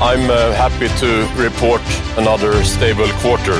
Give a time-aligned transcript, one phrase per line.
[0.00, 1.06] I'm uh, happy to
[1.42, 1.80] report
[2.16, 3.54] another stable quarter.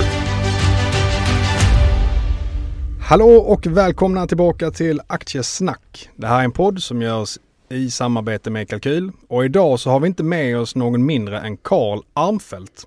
[3.00, 6.08] Hallå och välkomna tillbaka till Aktiesnack.
[6.16, 10.00] Det här är en podd som görs i samarbete med Kalkyl och idag så har
[10.00, 12.86] vi inte med oss någon mindre än Karl Armfelt.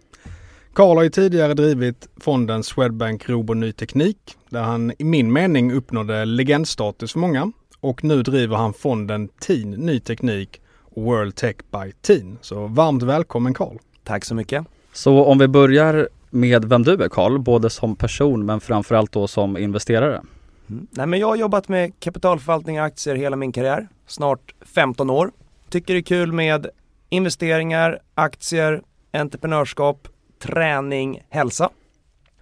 [0.73, 4.17] Karl har ju tidigare drivit fonden Swedbank Robo Ny Teknik
[4.49, 9.71] där han i min mening uppnådde legendstatus för många och nu driver han fonden TIN
[9.71, 10.60] Ny Teknik
[10.95, 12.37] World Tech by TIN.
[12.41, 13.77] Så varmt välkommen Karl!
[14.03, 14.65] Tack så mycket!
[14.93, 19.27] Så om vi börjar med vem du är Karl, både som person men framförallt då
[19.27, 20.21] som investerare.
[20.69, 20.87] Mm.
[20.91, 25.31] Nej, men jag har jobbat med kapitalförvaltning och aktier hela min karriär, snart 15 år.
[25.69, 26.67] Tycker det är kul med
[27.09, 28.81] investeringar, aktier,
[29.13, 30.07] entreprenörskap,
[30.39, 31.69] träning, hälsa.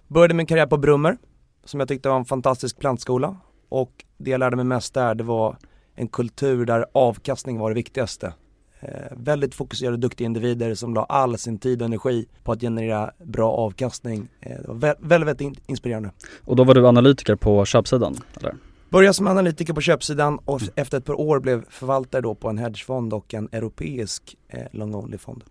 [0.08, 1.16] Började min karriär på Brummer
[1.64, 3.36] som jag tyckte var en fantastisk plantskola
[3.68, 5.56] och det jag lärde mig mest där det var
[6.00, 8.32] en kultur där avkastning var det viktigaste.
[8.80, 13.10] Eh, väldigt fokuserade, duktiga individer som la all sin tid och energi på att generera
[13.24, 14.28] bra avkastning.
[14.40, 16.10] Eh, det var vä väldigt, väldigt inspirerande.
[16.44, 18.54] Och då var du analytiker på köpsidan, eller?
[18.90, 20.72] Började som analytiker på köpsidan och mm.
[20.76, 24.94] efter ett par år blev förvaltare då på en hedgefond och en europeisk eh, long
[24.94, 25.44] only-fond.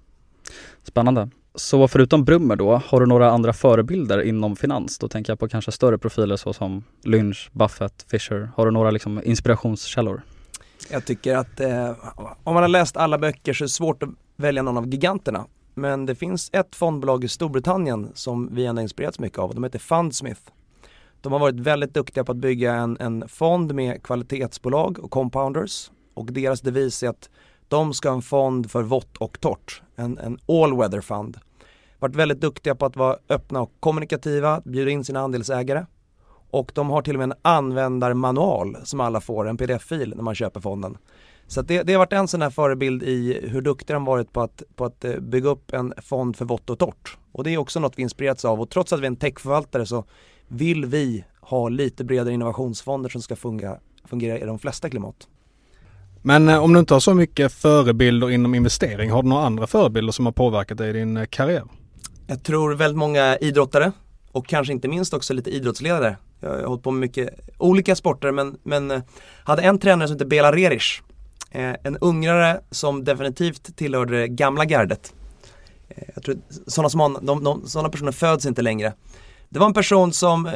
[0.84, 1.30] Spännande.
[1.56, 4.98] Så förutom Brummer då, har du några andra förebilder inom finans?
[4.98, 8.52] Då tänker jag på kanske större profiler såsom Lynch, Buffett, Fisher.
[8.56, 10.22] Har du några liksom inspirationskällor?
[10.92, 11.92] Jag tycker att eh,
[12.44, 15.46] om man har läst alla böcker så är det svårt att välja någon av giganterna.
[15.74, 19.56] Men det finns ett fondbolag i Storbritannien som vi ändå inspirerats mycket av.
[19.56, 20.42] De heter Fundsmith.
[21.22, 25.92] De har varit väldigt duktiga på att bygga en, en fond med kvalitetsbolag och compounders.
[26.14, 27.30] Och deras devis är att
[27.68, 29.82] de ska ha en fond för vått och torrt.
[29.96, 31.38] En, en all weather fund.
[32.00, 35.86] Varit väldigt duktiga på att vara öppna och kommunikativa, bjuda in sina andelsägare.
[36.52, 40.36] Och de har till och med en användarmanual som alla får, en pdf-fil när man
[40.36, 40.98] köper fonden.
[41.48, 44.42] Så det, det, har varit en sån här förebild i hur duktiga de varit på
[44.42, 47.18] att, på att eh, bygga upp en fond för vått och torrt.
[47.32, 49.86] Och det är också något vi inspirerats av och trots att vi är en techförvaltare
[49.86, 50.04] så
[50.48, 55.28] vill vi ha lite bredare innovationsfonder som ska fungera, fungera i de flesta klimat.
[56.22, 59.68] Men eh, om du inte har så mycket förebilder inom investering, har du några andra
[59.68, 61.64] förebilder som har påverkat dig i din eh, karriär?
[62.28, 63.92] Jag tror väldigt många idrottare
[64.32, 66.18] och kanske inte minst också lite idrottsledare.
[66.40, 69.02] Jag har hållit på med mycket olika sporter men, men eh,
[69.44, 71.02] hade en tränare som hette Bela Reric.
[71.52, 75.14] Eh, en ungrare som definitivt tillhörde det gamla gardet.
[75.90, 78.94] Eh, jag tror sådana som han, de, de, sådana personer föds inte längre.
[79.50, 80.52] Det var en person som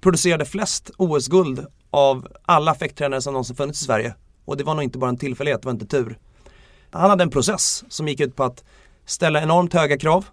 [0.00, 4.14] producerade flest OS-guld av alla fäkttränare som någonsin funnits i Sverige.
[4.44, 6.18] Och det var nog inte bara en tillfällighet, det var inte tur.
[6.90, 8.64] Han hade en process som gick ut på att
[9.06, 10.26] ställa enormt höga krav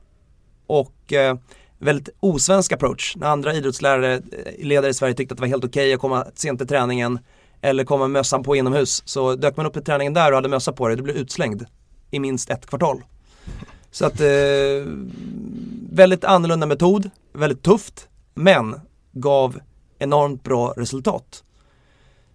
[0.67, 1.37] och eh,
[1.79, 3.15] väldigt osvensk approach.
[3.15, 6.01] När andra idrottslärare, eh, ledare i Sverige tyckte att det var helt okej okay att
[6.01, 7.19] komma sent till träningen
[7.61, 9.03] eller komma med mössan på inomhus.
[9.05, 11.65] Så dök man upp till träningen där och hade mössa på dig, du blev utslängd
[12.11, 13.03] i minst ett kvartal.
[13.91, 14.27] Så att eh,
[15.91, 18.75] väldigt annorlunda metod, väldigt tufft, men
[19.11, 19.59] gav
[19.99, 21.43] enormt bra resultat.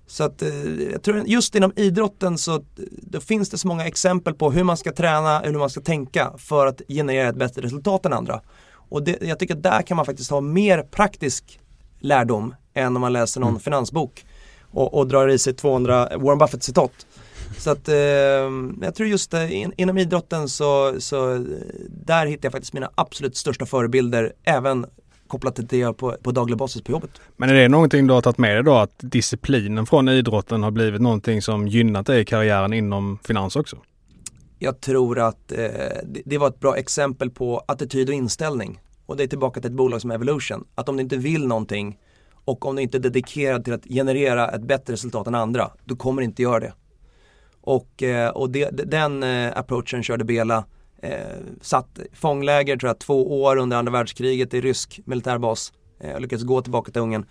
[0.06, 2.60] Så att eh, jag tror just inom idrotten så eh,
[3.02, 6.32] då finns det så många exempel på hur man ska träna, hur man ska tänka
[6.38, 8.40] för att generera ett bättre resultat än andra.
[8.88, 11.60] Och det, jag tycker att där kan man faktiskt ha mer praktisk
[12.00, 13.60] lärdom än om man läser någon mm.
[13.60, 14.24] finansbok
[14.70, 17.06] och, och drar i sig 200 Warren Buffett-citat.
[17.58, 17.94] Så att eh,
[18.82, 21.46] jag tror just eh, in, inom idrotten så, så
[21.88, 24.86] där hittar jag faktiskt mina absolut största förebilder även
[25.26, 27.10] kopplat till det på, på daglig basis på jobbet.
[27.36, 30.70] Men är det någonting du har tagit med dig då att disciplinen från idrotten har
[30.70, 33.76] blivit någonting som gynnat dig i karriären inom finans också?
[34.64, 35.58] Jag tror att eh,
[36.04, 38.80] det, det var ett bra exempel på attityd och inställning.
[39.06, 40.64] Och det är tillbaka till ett bolag som Evolution.
[40.74, 41.98] Att om du inte vill någonting
[42.44, 45.96] och om du inte är dedikerad till att generera ett bättre resultat än andra, då
[45.96, 46.72] kommer inte göra det.
[47.60, 50.64] Och, eh, och det, den eh, approachen körde Bela
[51.04, 55.72] Eh, satt fångläger tror jag två år under andra världskriget i rysk militärbas.
[56.00, 57.26] Eh, lyckades gå tillbaka till Ungern.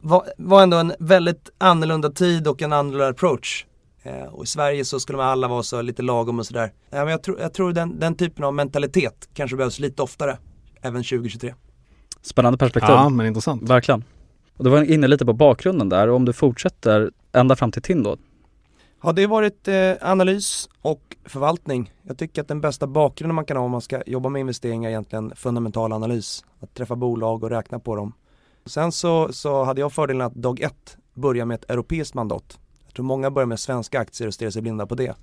[0.00, 3.66] Var, var ändå en väldigt annorlunda tid och en annorlunda approach.
[4.02, 6.72] Eh, och i Sverige så skulle man alla vara så lite lagom och sådär.
[6.90, 10.38] Ja, men jag, tror, jag tror den, den typen av mentalitet kanske behövs lite oftare,
[10.80, 11.54] även 2023.
[12.22, 12.90] Spännande perspektiv.
[12.90, 13.62] Ja, men intressant.
[13.62, 14.04] Verkligen.
[14.56, 17.82] Och du var inne lite på bakgrunden där och om du fortsätter ända fram till
[17.82, 18.16] TIN då?
[18.98, 21.92] Har det varit eh, analys och förvaltning.
[22.02, 24.88] Jag tycker att den bästa bakgrunden man kan ha om man ska jobba med investeringar
[24.88, 26.44] är egentligen fundamental analys.
[26.60, 28.12] Att träffa bolag och räkna på dem.
[28.66, 32.58] Sen så, så hade jag fördelen att dag ett börja med ett europeiskt mandat.
[32.92, 35.14] Jag tror många börjar med svenska aktier och stirrar sig blinda på det.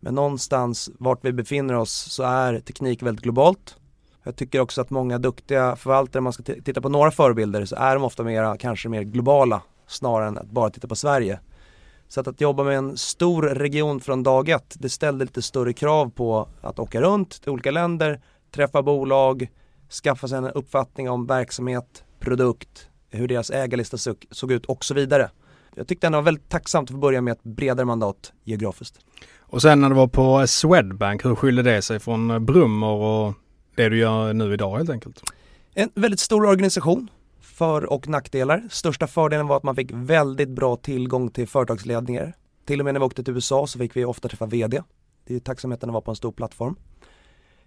[0.00, 3.76] Men någonstans vart vi befinner oss så är teknik väldigt globalt.
[4.22, 7.76] Jag tycker också att många duktiga förvaltare, om man ska titta på några förebilder, så
[7.76, 11.40] är de ofta mera, kanske mer globala snarare än att bara titta på Sverige.
[12.08, 15.72] Så att, att jobba med en stor region från dag ett, det ställde lite större
[15.72, 18.20] krav på att åka runt till olika länder,
[18.50, 19.50] träffa bolag,
[20.02, 24.94] skaffa sig en uppfattning om verksamhet, produkt, hur deras ägarlista såg, såg ut och så
[24.94, 25.30] vidare.
[25.74, 28.98] Jag tyckte ändå det var väldigt tacksamt att få börja med ett bredare mandat geografiskt.
[29.38, 33.34] Och sen när du var på Swedbank, hur skiljer det sig från Brummer och
[33.74, 35.22] det du gör nu idag helt enkelt?
[35.74, 37.08] En väldigt stor organisation,
[37.60, 38.68] för och nackdelar.
[38.70, 42.32] Största fördelen var att man fick väldigt bra tillgång till företagsledningar.
[42.64, 44.82] Till och med när vi åkte till USA så fick vi ofta träffa VD.
[45.26, 46.76] Det är tacksamheten att vara på en stor plattform.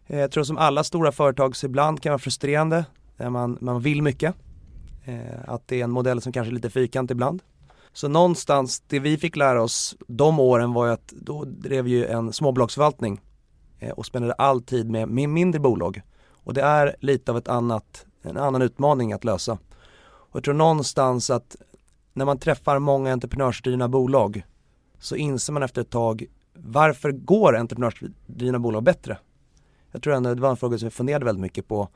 [0.07, 2.85] Eh, jag tror som alla stora företag så ibland kan vara frustrerande
[3.17, 4.35] när man, man vill mycket.
[5.05, 5.15] Eh,
[5.47, 7.41] att det är en modell som kanske är lite fyrkant ibland.
[7.93, 12.05] Så någonstans, det vi fick lära oss de åren var ju att då drev ju
[12.05, 13.21] en småbolagsförvaltning
[13.79, 16.01] eh, och spenderade all tid med, med mindre bolag.
[16.29, 19.57] Och det är lite av ett annat, en annan utmaning att lösa.
[20.05, 21.55] Och jag tror någonstans att
[22.13, 24.45] när man träffar många entreprenörsdrivna bolag
[24.99, 29.17] så inser man efter ett tag varför går entreprenörsdrivna bolag bättre?
[29.91, 31.89] Jag tror ändå det var en fråga som vi funderade väldigt mycket på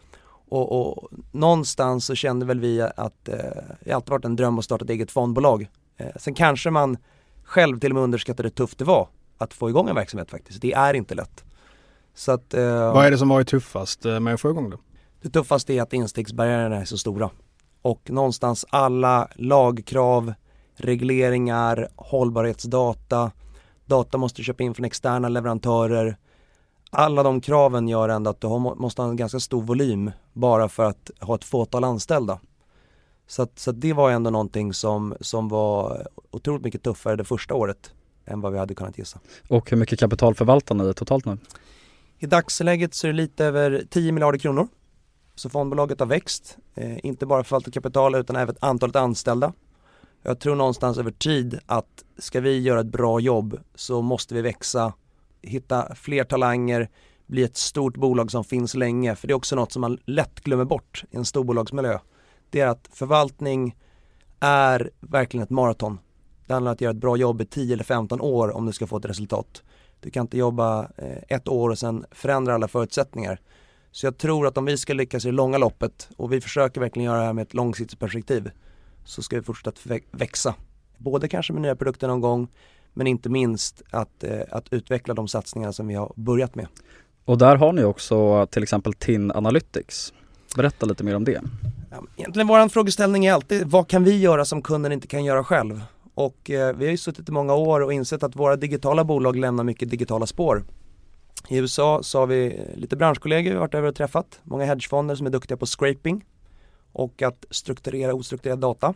[0.50, 3.36] och, och någonstans så kände väl vi att eh,
[3.84, 5.70] det alltid varit en dröm att starta ett eget fondbolag.
[5.98, 6.98] Eh, sen kanske man
[7.44, 9.08] själv till och med underskattade hur tufft det var
[9.38, 10.62] att få igång en verksamhet faktiskt.
[10.62, 11.44] Det är inte lätt.
[12.14, 14.78] Så att, eh, Vad är det som varit tuffast eh, med att få igång det?
[15.22, 17.30] Det tuffaste är att instegsbarriärerna är så stora
[17.82, 20.34] och någonstans alla lagkrav,
[20.76, 23.32] regleringar, hållbarhetsdata,
[23.86, 26.18] data måste du köpa in från externa leverantörer.
[26.90, 30.84] Alla de kraven gör ändå att du måste ha en ganska stor volym bara för
[30.84, 32.40] att ha ett fåtal anställda.
[33.28, 37.24] Så, att, så att det var ändå någonting som, som var otroligt mycket tuffare det
[37.24, 37.94] första året
[38.26, 39.20] än vad vi hade kunnat gissa.
[39.50, 41.38] Och hur mycket kapital förvaltar ni totalt nu?
[42.20, 44.68] I dagsläget så är det lite över 10 miljarder kronor.
[45.36, 49.54] Så fondbolaget har växt, eh, inte bara förvaltat kapital utan även antalet anställda.
[50.24, 54.42] Jag tror någonstans över tid att ska vi göra ett bra jobb så måste vi
[54.42, 54.94] växa,
[55.42, 56.90] hitta fler talanger,
[57.28, 59.16] bli ett stort bolag som finns länge.
[59.16, 62.00] För det är också något som man lätt glömmer bort i en storbolagsmiljö.
[62.50, 63.76] Det är att förvaltning
[64.40, 66.00] är verkligen ett maraton.
[66.46, 68.74] Det handlar om att göra ett bra jobb i 10 eller 15 år om du
[68.74, 69.64] ska få ett resultat.
[70.00, 73.40] Du kan inte jobba eh, ett år och sen förändra alla förutsättningar.
[73.92, 76.82] Så jag tror att om vi ska lyckas i det långa loppet och vi försöker
[76.82, 78.52] verkligen göra det här med ett långsiktigt perspektiv
[79.06, 80.56] så ska vi fortsätta växa.
[80.98, 82.48] Både kanske med nya produkter någon gång
[82.94, 86.68] men inte minst att, eh, att utveckla de satsningar som vi har börjat med.
[87.26, 90.14] Och där har ni också till exempel TIN Analytics.
[90.56, 91.42] Berätta lite mer om det.
[91.90, 95.44] Ja, egentligen vår frågeställning är alltid vad kan vi göra som kunden inte kan göra
[95.44, 95.82] själv?
[96.14, 99.36] Och eh, vi har ju suttit i många år och insett att våra digitala bolag
[99.36, 100.64] lämnar mycket digitala spår.
[101.50, 104.40] I USA så har vi eh, lite branschkollegor vi varit över och träffat.
[104.44, 106.26] Många hedgefonder som är duktiga på scraping
[106.92, 108.94] och att strukturera ostrukturerad data.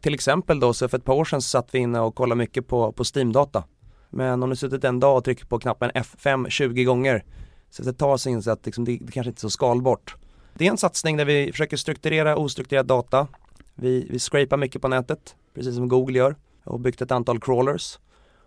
[0.00, 2.38] Till exempel då så för ett par år sedan så satt vi inne och kollade
[2.38, 3.64] mycket på, på Steam-data.
[4.10, 7.24] Men om du suttit en dag och trycker på knappen F5 20 gånger
[7.70, 10.16] så det tar sig in så att liksom det, det kanske inte är så skalbart.
[10.54, 13.26] Det är en satsning där vi försöker strukturera ostrukturerad data.
[13.74, 17.98] Vi, vi scrapar mycket på nätet, precis som Google gör och byggt ett antal crawlers.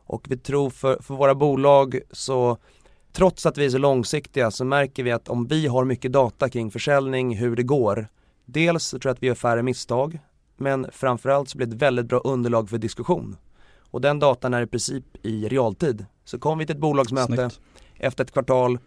[0.05, 2.57] Och vi tror för, för våra bolag så
[3.11, 6.49] trots att vi är så långsiktiga så märker vi att om vi har mycket data
[6.49, 8.07] kring försäljning, hur det går.
[8.45, 10.19] Dels så tror jag att vi gör färre misstag,
[10.57, 13.37] men framförallt så blir det ett väldigt bra underlag för diskussion.
[13.91, 16.05] Och den datan är i princip i realtid.
[16.25, 17.59] Så kommer vi till ett bolagsmöte Snyggt.
[17.95, 18.79] efter ett kvartal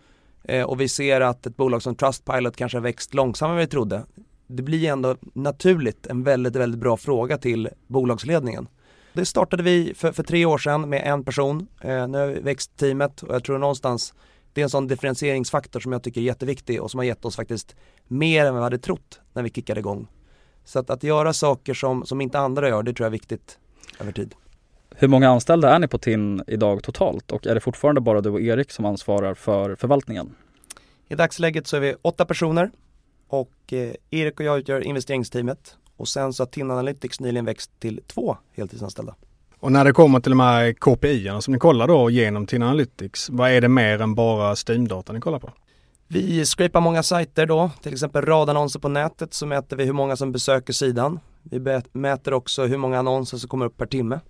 [0.45, 3.67] eh, och vi ser att ett bolag som Trustpilot kanske har växt långsammare än vi
[3.67, 4.05] trodde.
[4.47, 8.69] Det blir ändå naturligt en väldigt, väldigt bra fråga till bolagsledningen.
[9.13, 11.69] Det startade vi för, för tre år sedan med en person.
[11.81, 14.15] Eh, nu har vi växt teamet och jag tror någonstans
[14.53, 17.37] det är en sån differentieringsfaktor som jag tycker är jätteviktig och som har gett oss
[17.37, 17.77] faktiskt
[18.07, 20.09] mer än vad vi hade trott när vi kickade igång.
[20.65, 23.59] Så att, att göra saker som, som inte andra gör, det tror jag är viktigt
[24.01, 24.35] över tid.
[25.01, 28.31] Hur många anställda är ni på TIN idag totalt och är det fortfarande bara du
[28.31, 30.35] och Erik som ansvarar för förvaltningen?
[31.09, 32.71] I dagsläget så är vi åtta personer
[33.29, 37.71] och eh, Erik och jag utgör investeringsteamet och sen så har TIN Analytics nyligen växt
[37.81, 39.15] till två heltidsanställda.
[39.59, 43.31] Och när det kommer till de här KPI som ni kollar då genom TIN Analytics,
[43.31, 45.51] vad är det mer än bara Steam-data ni kollar på?
[46.09, 50.17] Vi scrapar många sajter då, till exempel radannonser på nätet så mäter vi hur många
[50.17, 51.21] som besöker sidan.
[51.43, 54.21] Vi mäter också hur många annonser som kommer upp per timme,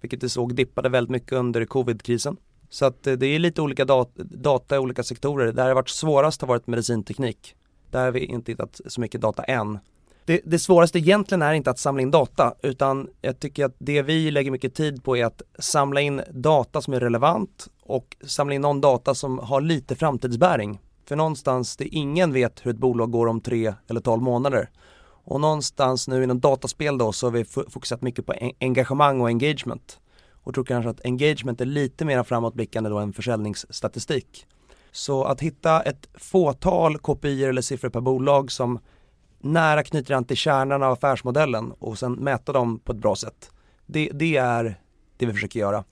[0.00, 2.36] vilket vi såg dippade väldigt mycket under covid-krisen.
[2.70, 5.46] Så att eh, det är lite olika dat data i olika sektorer.
[5.46, 7.54] Där det har varit svårast har varit medicinteknik.
[7.90, 9.78] Där har vi inte hittat så mycket data än.
[10.24, 14.02] Det, det svåraste egentligen är inte att samla in data utan jag tycker att det
[14.02, 18.54] vi lägger mycket tid på är att samla in data som är relevant och samla
[18.54, 20.80] in någon data som har lite framtidsbäring.
[21.08, 24.70] För någonstans, det ingen vet hur ett bolag går om tre eller tolv månader.
[25.30, 30.00] Och någonstans nu inom dataspel då så har vi fokuserat mycket på engagemang och engagement.
[30.32, 34.46] Och tror kanske att engagement är lite mer framåtblickande då än försäljningsstatistik.
[34.92, 38.78] Så att hitta ett fåtal kopior eller siffror per bolag som
[39.40, 43.50] nära knyter an till kärnan av affärsmodellen och sen mäta dem på ett bra sätt.
[43.86, 44.80] Det, det är
[45.16, 45.84] det vi försöker göra.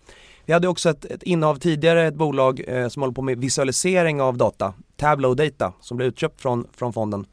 [0.44, 4.20] Vi hade också ett, ett innehav tidigare, ett bolag eh, som håller på med visualisering
[4.20, 7.26] av data, Tableau Data, som blev utköpt från, från fonden.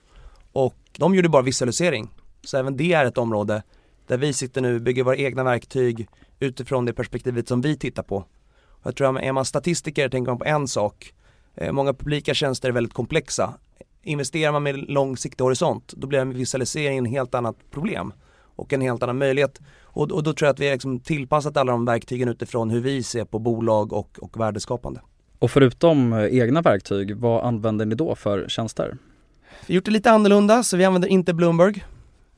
[0.97, 2.09] De gjorde bara visualisering.
[2.43, 3.63] Så även det är ett område
[4.07, 6.07] där vi sitter nu, bygger våra egna verktyg
[6.39, 8.15] utifrån det perspektivet som vi tittar på.
[8.67, 11.13] Och jag tror att är man statistiker tänker man på en sak.
[11.55, 13.53] Eh, många publika tjänster är väldigt komplexa.
[14.03, 18.13] Investerar man med långsiktig horisont, då blir en visualisering en helt annat problem
[18.55, 19.59] och en helt annan möjlighet.
[19.81, 22.81] Och, och då tror jag att vi har liksom tillpassat alla de verktygen utifrån hur
[22.81, 25.01] vi ser på bolag och, och värdeskapande.
[25.39, 28.97] Och förutom eh, egna verktyg, vad använder ni då för tjänster?
[29.65, 31.83] Vi har gjort det lite annorlunda, så vi använder inte Bloomberg.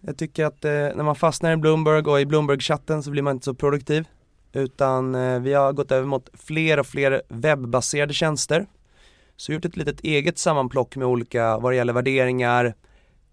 [0.01, 3.35] Jag tycker att eh, när man fastnar i Bloomberg och i Bloomberg-chatten så blir man
[3.35, 4.07] inte så produktiv.
[4.53, 8.65] Utan eh, vi har gått över mot fler och fler webbaserade tjänster.
[9.37, 12.73] Så vi har gjort ett litet eget sammanplock med olika, vad det gäller värderingar,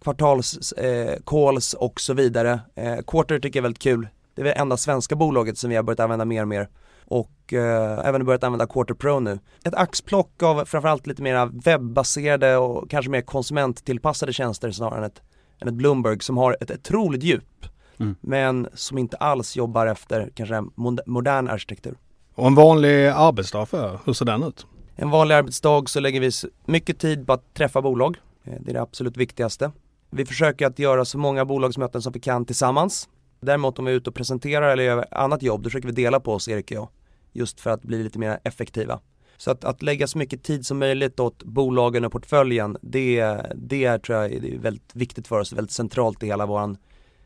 [0.02, 2.60] kvartals, eh, calls och så vidare.
[2.74, 4.08] Eh, Quarter tycker jag är väldigt kul.
[4.34, 6.68] Det är det enda svenska bolaget som vi har börjat använda mer och mer.
[7.12, 9.38] Och eh, även börjat använda Quarter Pro nu.
[9.64, 15.23] Ett axplock av framförallt lite mer webbaserade och kanske mer konsumenttillpassade tjänster snarare än ett,
[15.61, 17.66] än ett Bloomberg som har ett otroligt djup.
[18.00, 18.16] Mm.
[18.21, 20.64] Men som inte alls jobbar efter kanske
[21.07, 21.95] modern arkitektur.
[22.35, 24.66] Och en vanlig arbetsdag för hur ser den ut?
[24.97, 26.31] En vanlig arbetsdag så lägger vi
[26.64, 28.16] mycket tid på att träffa bolag.
[28.45, 29.71] Eh, det är det absolut viktigaste.
[30.11, 33.09] Vi försöker att göra så många bolagsmöten som vi kan tillsammans.
[33.40, 36.21] Däremot om vi är ute och presenterar eller gör annat jobb, då försöker vi dela
[36.21, 36.88] på oss, Erik och jag.
[37.32, 39.00] Just för att bli lite mer effektiva.
[39.36, 43.84] Så att, att lägga så mycket tid som möjligt åt bolagen och portföljen, det, det
[43.84, 46.76] är, tror jag är väldigt viktigt för oss, väldigt centralt i hela vår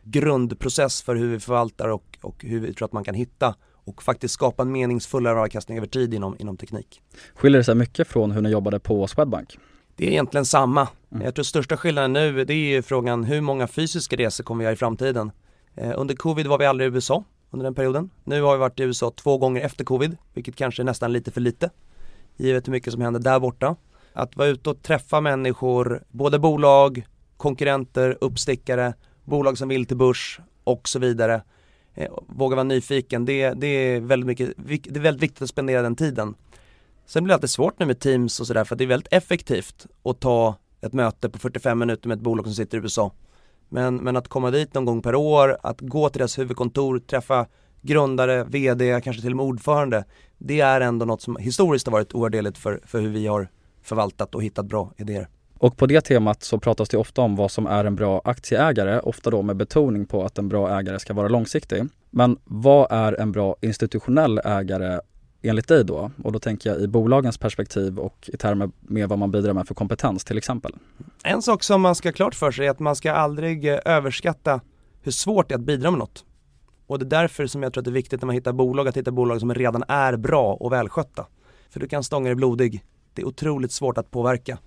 [0.02, 4.02] grundprocess för hur vi förvaltar och, och hur vi tror att man kan hitta och
[4.02, 7.02] faktiskt skapa en meningsfullare avkastning över tid inom, inom teknik.
[7.34, 9.58] Skiljer det sig mycket från hur ni jobbade på Swedbank?
[9.96, 10.88] Det är egentligen samma.
[11.12, 11.25] Mm.
[11.25, 14.64] Jag tror största skillnaden nu det är ju frågan hur många fysiska resor kommer vi
[14.64, 15.30] göra i framtiden?
[15.75, 17.25] Eh, under covid var vi aldrig i USA
[17.56, 18.10] under den perioden.
[18.25, 21.30] Nu har vi varit i USA två gånger efter covid, vilket kanske är nästan lite
[21.30, 21.70] för lite.
[22.36, 23.76] Givet hur mycket som händer där borta.
[24.12, 28.94] Att vara ute och träffa människor, både bolag, konkurrenter, uppstickare,
[29.25, 31.42] bolag som vill till börs och så vidare.
[31.94, 35.82] Eh, våga vara nyfiken, det, det, är väldigt mycket, det är väldigt viktigt att spendera
[35.82, 36.34] den tiden.
[37.06, 39.86] Sen blir det alltid svårt nu med Teams och sådär för det är väldigt effektivt
[40.02, 43.12] att ta ett möte på 45 minuter med ett bolag som sitter i USA.
[43.68, 47.46] Men, men att komma dit någon gång per år, att gå till deras huvudkontor, träffa
[47.82, 50.04] grundare, vd, kanske till och med ordförande.
[50.38, 53.49] Det är ändå något som historiskt har varit oerhört för, för hur vi har
[53.82, 55.28] förvaltat och hittat bra idéer.
[55.58, 59.00] Och på det temat så pratas det ofta om vad som är en bra aktieägare,
[59.00, 61.85] ofta då med betoning på att en bra ägare ska vara långsiktig.
[62.11, 65.00] Men vad är en bra institutionell ägare
[65.48, 66.10] enligt dig då?
[66.24, 69.66] Och då tänker jag i bolagens perspektiv och i termer med vad man bidrar med
[69.66, 70.72] för kompetens till exempel.
[71.24, 73.78] En sak som man ska ha klart för sig är att man ska aldrig eh,
[73.84, 74.60] överskatta
[75.02, 76.24] hur svårt det är att bidra med något.
[76.86, 78.88] Och det är därför som jag tror att det är viktigt när man hittar bolag
[78.88, 81.26] att hitta bolag som redan är bra och välskötta.
[81.70, 82.84] För du kan stånga dig blodig.
[83.14, 84.58] Det är otroligt svårt att påverka.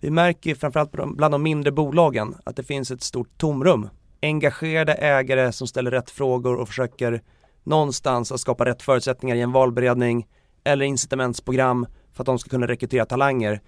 [0.00, 3.88] Vi märker framförallt bland de mindre bolagen att det finns ett stort tomrum.
[4.22, 7.22] Engagerade ägare som ställer rätt frågor och försöker
[7.64, 10.26] någonstans att skapa rätt förutsättningar i en valberedning
[10.64, 13.60] eller incitamentsprogram för att de ska kunna rekrytera talanger.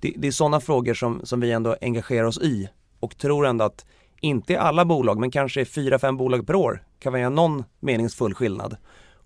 [0.00, 2.68] Det, det är sådana frågor som, som vi ändå engagerar oss i
[3.00, 3.86] och tror ändå att
[4.20, 7.64] inte i alla bolag, men kanske fyra, fem bolag per år kan vi göra någon
[7.80, 8.76] meningsfull skillnad.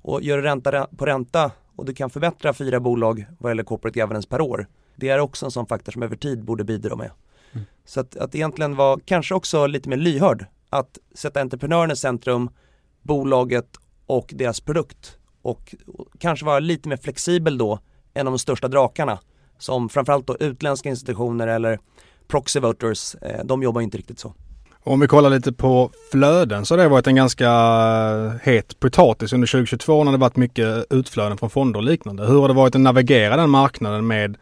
[0.02, 4.00] Och gör du ränta på ränta och du kan förbättra fyra bolag vad gäller corporate
[4.00, 4.66] governance per år.
[4.96, 7.10] Det är också en sån faktor som över tid borde bidra med.
[7.52, 7.66] Mm.
[7.84, 10.46] Så att, att egentligen vara kanske också lite mer lyhörd.
[10.70, 12.50] Att sätta entreprenören i centrum,
[13.02, 15.74] bolaget och deras produkt och
[16.18, 17.78] kanske vara lite mer flexibel då
[18.14, 19.18] än de största drakarna.
[19.58, 21.78] som framförallt då utländska institutioner eller
[22.28, 24.34] proxy voters, eh, de jobbar inte riktigt så.
[24.84, 27.50] Om vi kollar lite på flöden så har det varit en ganska
[28.42, 32.26] het potatis under 2022 när det varit mycket utflöden från fonder och liknande.
[32.26, 34.36] Hur har det varit att navigera den marknaden med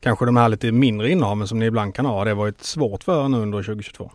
[0.00, 2.14] kanske de här lite mindre innehaven som ni ibland kan ha?
[2.14, 4.10] Har det varit svårt för er nu under 2022?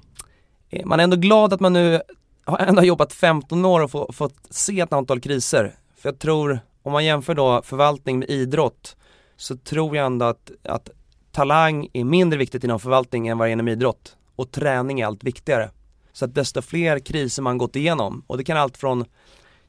[0.69, 2.01] Eh, man är ändå glad att man nu
[2.45, 5.75] har ändå jobbat 15 år och få, fått se ett antal kriser.
[5.97, 8.95] För jag tror, om man jämför då förvaltning med idrott,
[9.37, 10.89] så tror jag ändå att, att
[11.31, 14.15] talang är mindre viktigt inom förvaltning än vad det är inom idrott.
[14.35, 15.69] Och träning är allt viktigare.
[16.13, 19.05] Så att desto fler kriser man gått igenom, och det kan allt från,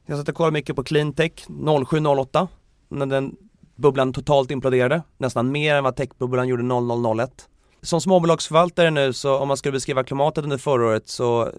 [0.05, 2.47] jag satt och kollade mycket på cleantech 07-08,
[2.89, 3.35] när den
[3.75, 7.47] bubblan totalt imploderade, nästan mer än vad techbubblan gjorde 0001
[7.87, 11.51] som småbolagsförvaltare nu så om man skulle beskriva klimatet under förra året så,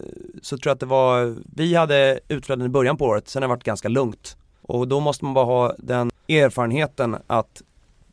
[0.43, 3.49] så tror jag att det var, vi hade utflöden i början på året, sen har
[3.49, 4.37] det varit ganska lugnt.
[4.63, 7.63] Och då måste man bara ha den erfarenheten att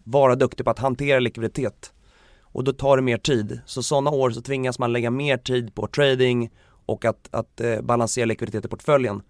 [0.03, 1.93] vara duktig på att hantera likviditet.
[2.41, 3.59] Och då tar det mer tid.
[3.65, 6.49] Så sådana år så tvingas man lägga mer tid på trading
[6.85, 9.21] och att, att eh, balansera likviditet i portföljen.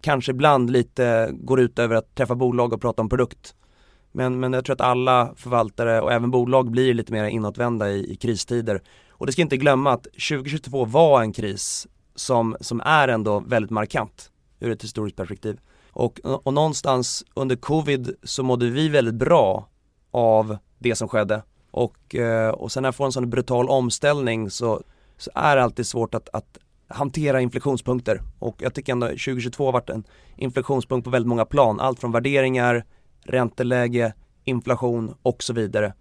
[0.00, 3.54] Kanske ibland lite går ut över att träffa bolag och prata om produkt.
[4.12, 8.12] Men, men jag tror att alla förvaltare och även bolag blir lite mer inåtvända i,
[8.12, 8.82] i kristider.
[9.10, 13.70] Och det ska inte glömma att 2022 var en kris som, som är ändå väldigt
[13.70, 15.60] markant ur ett historiskt perspektiv.
[15.90, 19.68] Och, och någonstans under covid så mådde vi väldigt bra
[20.10, 21.42] av det som skedde.
[21.70, 24.82] Och, eh, och sen när jag får en sån brutal omställning så,
[25.16, 28.20] så är det alltid svårt att, att hantera inflektionspunkter.
[28.38, 30.04] Och jag tycker ändå 2022 har varit en
[30.36, 31.80] inflektionspunkt på väldigt många plan.
[31.80, 32.84] Allt från värderingar,
[33.24, 34.14] ränteläge,
[34.44, 35.92] inflation och så vidare.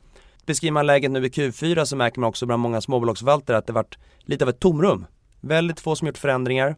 [0.46, 3.74] Beskriver man läget nu i Q4 så märker man också bland många småbolagsförvaltare att det
[3.74, 5.06] varit lite av ett tomrum.
[5.42, 6.76] Väldigt få som gjort förändringar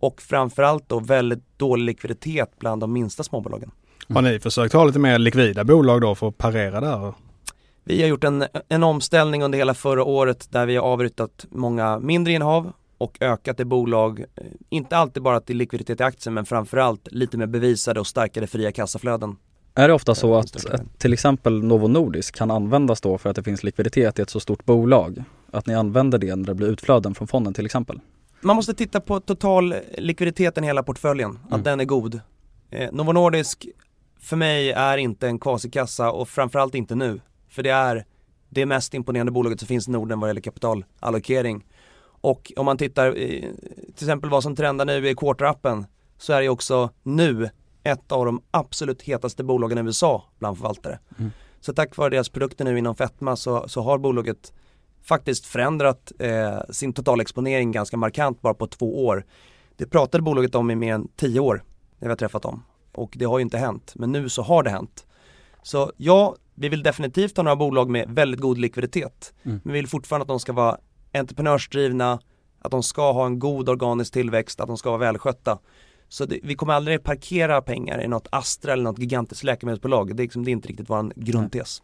[0.00, 3.70] och framförallt då väldigt dålig likviditet bland de minsta småbolagen.
[4.08, 7.14] Har ni försökt ha lite mer likvida bolag då för att parera där?
[7.84, 11.98] Vi har gjort en, en omställning under hela förra året där vi har avryttat många
[11.98, 14.24] mindre innehav och ökat i bolag,
[14.68, 18.72] inte alltid bara till likviditet i aktier men framförallt lite mer bevisade och starkare fria
[18.72, 19.36] kassaflöden.
[19.74, 20.56] Är det ofta så att
[20.98, 24.40] till exempel Novo Nordisk kan användas då för att det finns likviditet i ett så
[24.40, 25.24] stort bolag?
[25.50, 28.00] Att ni använder det när det blir utflöden från fonden till exempel?
[28.40, 31.62] Man måste titta på total likviditeten i hela portföljen, att mm.
[31.62, 32.20] den är god.
[32.70, 33.66] Eh, Novo Nordisk
[34.20, 37.20] för mig är inte en kvasikassa och framförallt inte nu.
[37.48, 38.04] För det är
[38.48, 41.64] det mest imponerande bolaget som finns i Norden vad gäller kapitalallokering.
[42.04, 43.54] Och om man tittar till
[43.94, 45.86] exempel vad som trendar nu i quarterappen
[46.18, 47.50] så är det också nu
[47.84, 50.98] ett av de absolut hetaste bolagen i USA bland förvaltare.
[51.18, 51.30] Mm.
[51.60, 54.52] Så tack vare deras produkter nu inom fetma så, så har bolaget
[55.02, 59.24] faktiskt förändrat eh, sin totalexponering ganska markant bara på två år.
[59.76, 61.64] Det pratade bolaget om i mer än tio år
[61.98, 64.62] när vi har träffat dem och det har ju inte hänt men nu så har
[64.62, 65.06] det hänt.
[65.62, 69.60] Så ja, vi vill definitivt ha några bolag med väldigt god likviditet mm.
[69.64, 70.78] men vi vill fortfarande att de ska vara
[71.12, 72.20] entreprenörsdrivna,
[72.58, 75.58] att de ska ha en god organisk tillväxt, att de ska vara välskötta.
[76.12, 80.16] Så det, vi kommer aldrig parkera pengar i något Astra eller något gigantiskt läkemedelsbolag.
[80.16, 81.82] Det är, liksom, det är inte riktigt vår grundtes.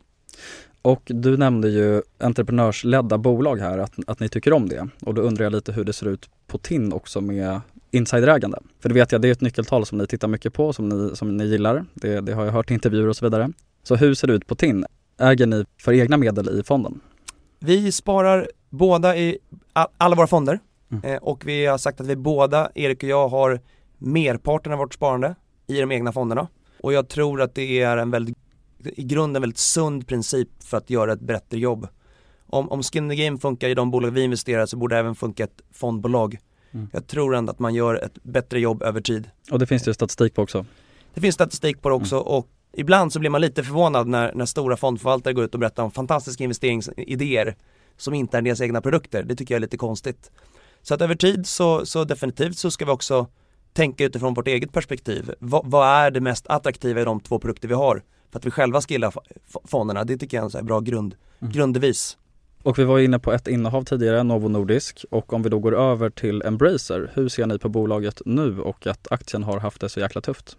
[0.82, 4.88] Och du nämnde ju entreprenörsledda bolag här, att, att ni tycker om det.
[5.00, 7.60] Och då undrar jag lite hur det ser ut på TIN också med
[7.90, 8.58] insiderägande.
[8.80, 11.16] För det vet jag, det är ett nyckeltal som ni tittar mycket på, som ni,
[11.16, 11.84] som ni gillar.
[11.94, 13.52] Det, det har jag hört i intervjuer och så vidare.
[13.82, 14.84] Så hur ser det ut på TIN?
[15.18, 17.00] Äger ni för egna medel i fonden?
[17.58, 19.38] Vi sparar båda i
[19.98, 20.60] alla våra fonder
[20.92, 21.04] mm.
[21.04, 23.60] eh, och vi har sagt att vi båda, Erik och jag, har
[23.98, 25.34] merparten av vårt sparande
[25.66, 26.48] i de egna fonderna.
[26.82, 28.36] Och jag tror att det är en väldigt,
[28.78, 31.88] i grunden väldigt sund princip för att göra ett bättre jobb.
[32.46, 35.14] Om, om skin the game funkar i de bolag vi investerar så borde det även
[35.14, 36.38] funka ett fondbolag.
[36.70, 36.88] Mm.
[36.92, 39.30] Jag tror ändå att man gör ett bättre jobb över tid.
[39.50, 40.66] Och det finns det statistik på också?
[41.14, 42.26] Det finns statistik på det också mm.
[42.26, 45.82] och ibland så blir man lite förvånad när, när stora fondförvaltare går ut och berättar
[45.82, 47.56] om fantastiska investeringsidéer
[47.96, 49.22] som inte är deras egna produkter.
[49.22, 50.30] Det tycker jag är lite konstigt.
[50.82, 53.26] Så att över tid så, så definitivt så ska vi också
[53.78, 55.34] tänka utifrån vårt eget perspektiv.
[55.38, 58.02] Va, vad är det mest attraktiva i de två produkter vi har?
[58.30, 59.12] För att vi själva ska gilla
[59.64, 61.52] fonderna, det tycker jag är en bra grund, mm.
[61.52, 62.16] grunddevis.
[62.62, 65.04] Och vi var inne på ett innehav tidigare, Novo Nordisk.
[65.10, 68.86] Och om vi då går över till Embracer, hur ser ni på bolaget nu och
[68.86, 70.56] att aktien har haft det så jäkla tufft?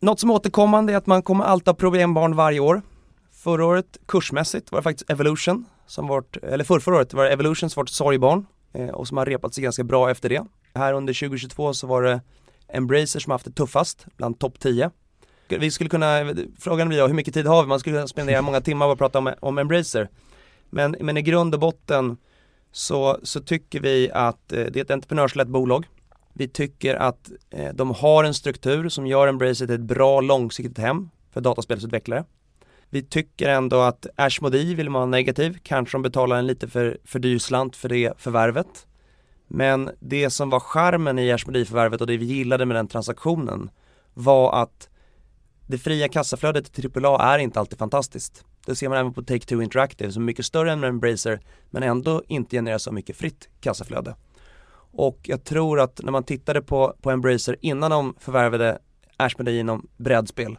[0.00, 2.82] Något som är återkommande är att man kommer alltid ha problembarn varje år.
[3.32, 7.30] Förra året kursmässigt var det faktiskt Evolution, som vart, eller för förra året var det
[7.30, 10.44] Evolution som vart sorgbarn eh, och som har repat sig ganska bra efter det.
[10.74, 12.20] Här under 2022 så var det
[12.68, 14.90] Embracer som haft det tuffast bland topp 10.
[15.48, 17.68] Vi skulle kunna, frågan blir hur mycket tid har vi?
[17.68, 20.08] Man skulle kunna spendera många timmar på att prata om, om Embracer.
[20.70, 22.16] Men, men i grund och botten
[22.72, 25.86] så, så tycker vi att eh, det är ett entreprenörslett bolag.
[26.32, 30.78] Vi tycker att eh, de har en struktur som gör Embracer till ett bra långsiktigt
[30.78, 32.24] hem för dataspelsutvecklare.
[32.90, 36.98] Vi tycker ändå att Ashmodi vill man vara negativ, kanske de betalar en lite för,
[37.04, 38.86] för dyr slant för det förvärvet.
[39.54, 43.70] Men det som var charmen i Ashmodi-förvärvet och det vi gillade med den transaktionen
[44.14, 44.88] var att
[45.66, 48.44] det fria kassaflödet i AAA är inte alltid fantastiskt.
[48.66, 51.40] Det ser man även på Take-Two Interactive som är mycket större än Embracer
[51.70, 54.16] men ändå inte genererar så mycket fritt kassaflöde.
[54.92, 58.78] Och jag tror att när man tittade på, på Embracer innan de förvärvade
[59.16, 60.58] Ashmodee inom brädspel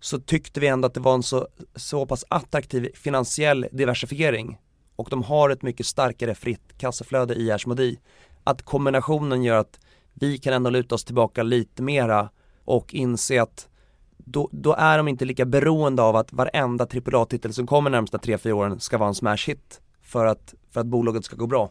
[0.00, 4.58] så tyckte vi ändå att det var en så, så pass attraktiv finansiell diversifiering
[4.96, 7.96] och de har ett mycket starkare fritt kassaflöde i Ashmodee
[8.44, 9.78] att kombinationen gör att
[10.14, 12.28] vi kan ändå luta oss tillbaka lite mera
[12.64, 13.68] och inse att
[14.16, 18.52] då, då är de inte lika beroende av att varenda AAA-titel som kommer närmsta 3-4
[18.52, 21.70] åren ska vara en smash hit för att, för att bolaget ska gå bra.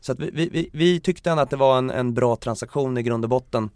[0.00, 3.02] Så att vi, vi, vi tyckte ändå att det var en, en bra transaktion i
[3.02, 3.70] grund och botten.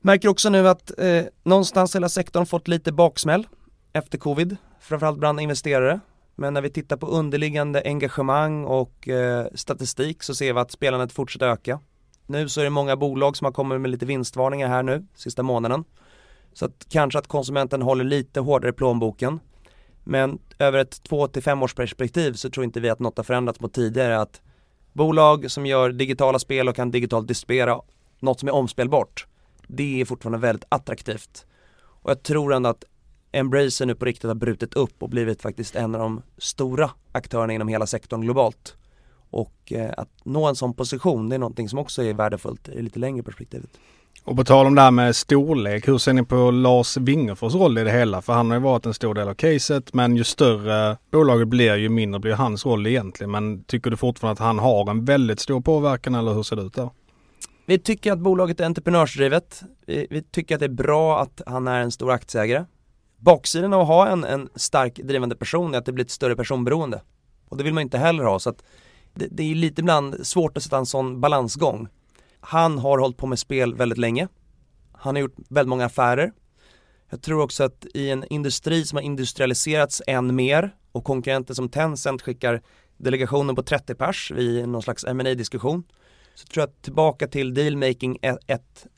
[0.00, 3.46] Märker också nu att eh, någonstans hela sektorn fått lite baksmäll
[3.92, 6.00] efter covid, framförallt bland investerare.
[6.40, 11.12] Men när vi tittar på underliggande engagemang och eh, statistik så ser vi att spelandet
[11.12, 11.80] fortsätter öka.
[12.26, 15.42] Nu så är det många bolag som har kommit med lite vinstvarningar här nu, sista
[15.42, 15.84] månaden.
[16.52, 19.40] Så att kanske att konsumenten håller lite hårdare i plånboken.
[20.04, 23.24] Men över ett 2 till 5 års perspektiv så tror inte vi att något har
[23.24, 24.20] förändrats mot tidigare.
[24.20, 24.40] Att
[24.92, 27.80] bolag som gör digitala spel och kan digitalt distribuera
[28.20, 29.26] något som är omspelbart,
[29.68, 31.46] det är fortfarande väldigt attraktivt.
[32.02, 32.84] Och jag tror ändå att
[33.32, 37.52] Embracer nu på riktigt har brutit upp och blivit faktiskt en av de stora aktörerna
[37.52, 38.76] inom hela sektorn globalt.
[39.30, 42.82] Och eh, att nå en sån position, det är någonting som också är värdefullt i
[42.82, 43.70] lite längre perspektivet.
[44.24, 47.78] Och på tal om det här med storlek, hur ser ni på Lars Wingefors roll
[47.78, 48.22] i det hela?
[48.22, 51.76] För han har ju varit en stor del av caset, men ju större bolaget blir,
[51.76, 53.30] ju mindre blir hans roll egentligen.
[53.30, 56.62] Men tycker du fortfarande att han har en väldigt stor påverkan eller hur ser det
[56.62, 56.90] ut där?
[57.66, 59.62] Vi tycker att bolaget är entreprenörsdrivet.
[59.86, 62.64] Vi, vi tycker att det är bra att han är en stor aktieägare.
[63.20, 66.36] Baksidan av att ha en, en stark drivande person är att det blir ett större
[66.36, 67.02] personberoende.
[67.48, 68.38] Och det vill man inte heller ha.
[68.38, 68.62] Så att
[69.14, 71.88] det, det är lite ibland svårt att sätta en sån balansgång.
[72.40, 74.28] Han har hållit på med spel väldigt länge.
[74.92, 76.32] Han har gjort väldigt många affärer.
[77.10, 81.68] Jag tror också att i en industri som har industrialiserats än mer och konkurrenter som
[81.68, 82.62] Tencent skickar
[82.96, 85.84] delegationen på 30 pers vid någon slags ma diskussion
[86.34, 88.18] så tror jag att tillbaka till dealmaking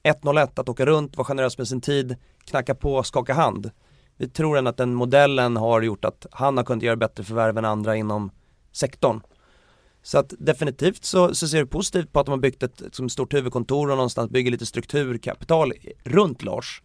[0.02, 3.70] 101, att åka runt, vara generös med sin tid, knacka på, skaka hand.
[4.22, 7.58] Vi tror ändå att den modellen har gjort att han har kunnat göra bättre förvärv
[7.58, 8.30] än andra inom
[8.72, 9.20] sektorn.
[10.02, 13.08] Så att definitivt så, så ser det positivt på att de har byggt ett liksom,
[13.08, 15.72] stort huvudkontor och någonstans bygger lite strukturkapital
[16.04, 16.82] runt Lars.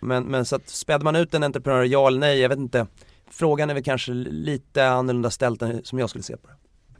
[0.00, 2.86] Men, men så att späder man ut en entreprenör, ja eller nej, jag vet inte.
[3.30, 6.54] Frågan är väl kanske lite annorlunda ställt än som jag skulle se på det.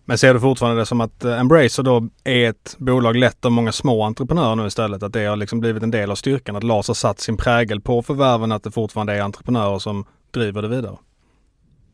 [0.08, 3.52] Men ser du fortfarande det som att eh, Embracer då är ett bolag lett av
[3.52, 5.02] många små entreprenörer nu istället?
[5.02, 6.56] Att det har liksom blivit en del av styrkan?
[6.56, 10.62] Att Lars har satt sin prägel på förvärven, att det fortfarande är entreprenörer som driver
[10.62, 10.96] det vidare?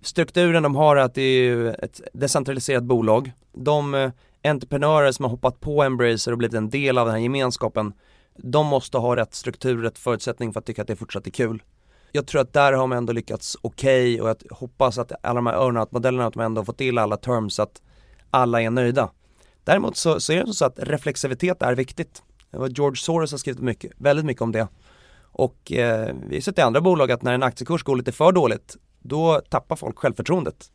[0.02, 3.32] strukturen de har är att det är ett decentraliserat bolag.
[3.52, 4.10] De eh,
[4.44, 7.92] entreprenörer som har hoppat på Embracer och blivit en del av den här gemenskapen,
[8.36, 11.62] de måste ha rätt struktur, rätt förutsättning för att tycka att det fortsatt är kul.
[12.12, 15.34] Jag tror att där har man ändå lyckats okej okay och jag hoppas att alla
[15.34, 17.82] de här earnout-modellerna, att man ändå har fått till alla terms att
[18.32, 19.10] alla är nöjda.
[19.64, 22.22] Däremot så, så är det så att reflexivitet är viktigt.
[22.70, 24.68] George Soros har skrivit mycket, väldigt mycket om det.
[25.20, 28.32] Och eh, vi har sett i andra bolag att när en aktiekurs går lite för
[28.32, 30.70] dåligt då tappar folk självförtroendet.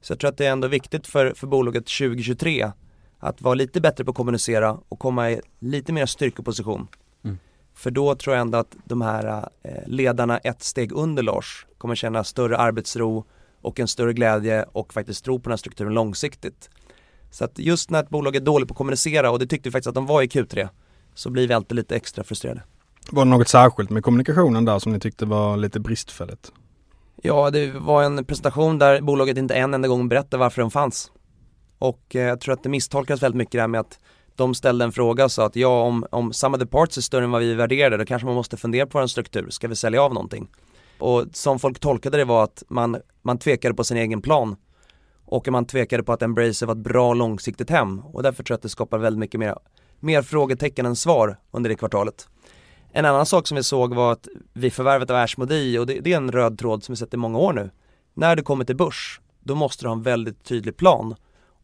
[0.00, 2.72] Så jag tror att det är ändå viktigt för, för bolaget 2023
[3.18, 6.88] att vara lite bättre på att kommunicera och komma i lite mer styrkeposition.
[7.24, 7.38] Mm.
[7.74, 11.94] För då tror jag ändå att de här eh, ledarna ett steg under Lars kommer
[11.94, 13.24] känna större arbetsro
[13.60, 16.70] och en större glädje och faktiskt tro på den här strukturen långsiktigt.
[17.32, 19.72] Så att just när ett bolag är dåligt på att kommunicera och det tyckte vi
[19.72, 20.68] faktiskt att de var i Q3
[21.14, 22.62] så blir vi alltid lite extra frustrerade.
[23.10, 26.52] Var det något särskilt med kommunikationen där som ni tyckte var lite bristfälligt?
[27.22, 31.12] Ja, det var en presentation där bolaget inte en enda gång berättade varför de fanns.
[31.78, 33.98] Och eh, jag tror att det misstolkas väldigt mycket det här med att
[34.36, 37.02] de ställde en fråga och sa att ja, om, om some of the parts är
[37.02, 39.50] större än vad vi värderade, då kanske man måste fundera på en struktur.
[39.50, 40.48] Ska vi sälja av någonting?
[40.98, 44.56] Och som folk tolkade det var att man, man tvekade på sin egen plan
[45.32, 48.56] och man tvekade på att Embracer var ett bra långsiktigt hem och därför tror jag
[48.56, 49.54] att det skapar väldigt mycket mer,
[50.00, 52.28] mer frågetecken än svar under det kvartalet.
[52.92, 56.12] En annan sak som vi såg var att vid förvärvet av Ashmodi, och det, det,
[56.12, 57.70] är en röd tråd som vi sett i många år nu,
[58.14, 61.14] när du kommer till börs, då måste du ha en väldigt tydlig plan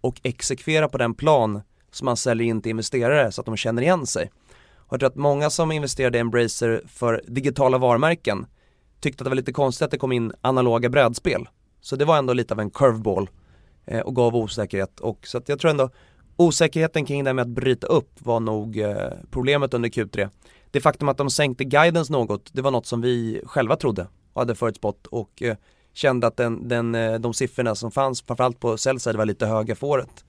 [0.00, 3.83] och exekvera på den plan som man säljer in till investerare så att de känner
[3.83, 4.31] igen sig.
[4.76, 8.46] Och jag tror att många som investerade i Embracer för digitala varumärken
[9.00, 11.48] tyckte att det var lite konstigt att det kom in analoga brädspel.
[11.81, 13.28] Så det var ändå lite av en curveball
[13.88, 15.01] eh, och gav osäkerhet.
[15.01, 15.90] Och så att jag tror ändå
[16.37, 20.29] osäkerheten kring det med att bryta upp var nog eh, problemet under Q3
[20.70, 24.40] det faktum att de sänkte guidance något, det var något som vi själva trodde och
[24.40, 25.57] hade förutspått och eh,
[25.92, 29.74] kände att den, den, eh, de siffrorna som fanns framförallt på sell var lite höga
[29.74, 30.24] för året.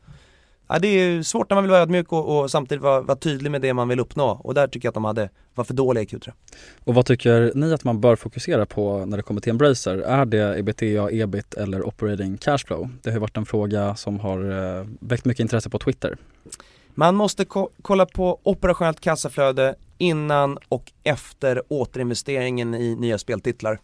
[0.71, 3.51] Ja, det är svårt när man vill vara ödmjuk och, och samtidigt vara, vara, tydlig
[3.51, 6.03] med det man vill uppnå och där tycker jag att de hade, var för dåliga
[6.03, 6.31] i Q3.
[6.83, 9.97] Och vad tycker ni att man bör fokusera på när det kommer till Embracer?
[9.97, 12.89] Är det ebitda, ebit eller operating cashflow?
[13.01, 16.17] Det har varit en fråga som har eh, väckt mycket intresse på Twitter.
[16.95, 23.79] Man måste ko kolla på operationellt kassaflöde innan och efter återinvesteringen i nya speltitlar.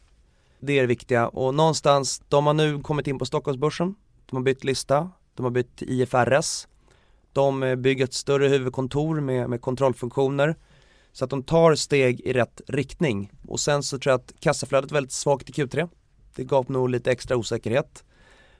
[0.59, 3.95] Det är det viktiga och någonstans, de har nu kommit in på Stockholmsbörsen,
[4.25, 6.67] de har bytt lista, de har bytt IFRS,
[7.35, 10.55] de eh, bygger ett större huvudkontor med, med kontrollfunktioner
[11.11, 13.31] så att de tar steg i rätt riktning.
[13.47, 15.89] Och sen så tror jag att kassaflödet är väldigt svagt i Q3.
[16.35, 18.03] Det gav nog lite extra osäkerhet.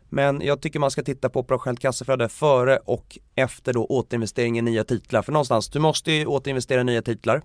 [0.10, 4.62] Men jag tycker man ska titta på operationellt kassaflöde före och efter då återinvestering i
[4.62, 5.22] nya titlar.
[5.22, 7.42] För någonstans, du måste ju återinvestera i nya titlar.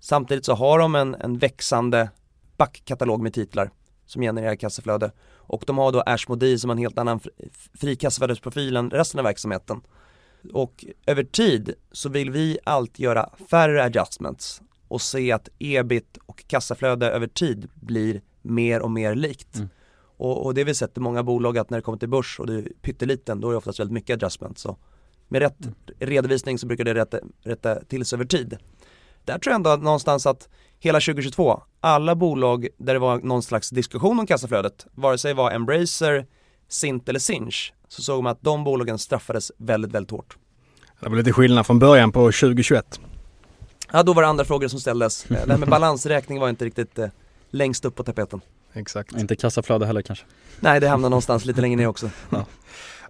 [0.00, 2.10] Samtidigt så har de en, en växande
[2.56, 3.70] backkatalog med titlar
[4.06, 5.12] som genererar kassaflöde.
[5.36, 7.20] Och de har då Ashmodee som har en helt annan
[7.80, 9.80] fri kassaflödesprofil än resten av verksamheten.
[10.52, 16.44] Och över tid så vill vi alltid göra färre adjustments och se att ebit och
[16.46, 19.56] kassaflöde över tid blir mer och mer likt.
[19.56, 19.68] Mm.
[20.16, 22.46] Och, och, det vi sett i många bolag att när det kommer till börs och
[22.46, 24.62] det är pytteliten då är det oftast väldigt mycket adjustments.
[24.62, 24.76] Så
[25.28, 25.74] med rätt mm.
[25.98, 28.58] redovisning så brukar det rätta, rätta till sig över tid.
[29.24, 33.70] Där tror jag ändå någonstans att hela 2022, alla bolag där det var någon slags
[33.70, 36.26] diskussion om kassaflödet, vare sig det var Embracer,
[36.72, 40.36] Sint eller Sinch, så såg man att de bolagen straffades väldigt, väldigt hårt.
[41.00, 43.00] Det var lite skillnad från början på 2021.
[43.92, 45.22] Ja, då var det andra frågor som ställdes.
[45.28, 47.08] Det här med balansräkning var inte riktigt eh,
[47.50, 48.40] längst upp på tapeten.
[48.72, 49.16] Exakt.
[49.16, 50.24] Inte kassaflöde heller kanske?
[50.60, 52.10] Nej, det hamnar någonstans lite längre ner också.
[52.30, 52.44] Ja.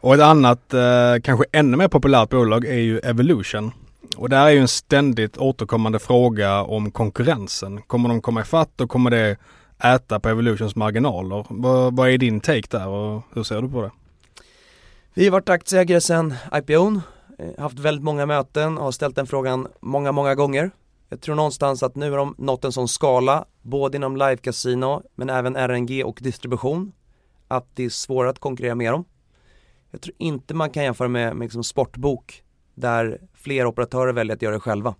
[0.00, 0.80] Och ett annat, eh,
[1.22, 3.72] kanske ännu mer populärt bolag är ju Evolution.
[4.16, 7.82] Och det här är ju en ständigt återkommande fråga om konkurrensen.
[7.82, 9.36] Kommer de komma ifatt och kommer det
[9.84, 11.46] äta på Evolutions marginaler?
[11.48, 13.90] Vad, vad är din take där och hur ser du på det?
[15.14, 17.00] Vi har varit aktieägare sedan IPOn,
[17.38, 20.70] eh, haft väldigt många möten och har ställt den frågan många, många gånger.
[21.08, 25.02] Jag tror någonstans att nu har de nått en sån skala, både inom live casino
[25.14, 26.92] men även RNG och distribution,
[27.48, 29.04] att det är svårare att konkurrera med dem.
[29.90, 32.42] Jag tror inte man kan jämföra med, med liksom sportbok
[32.74, 34.94] där fler operatörer väljer att göra det själva.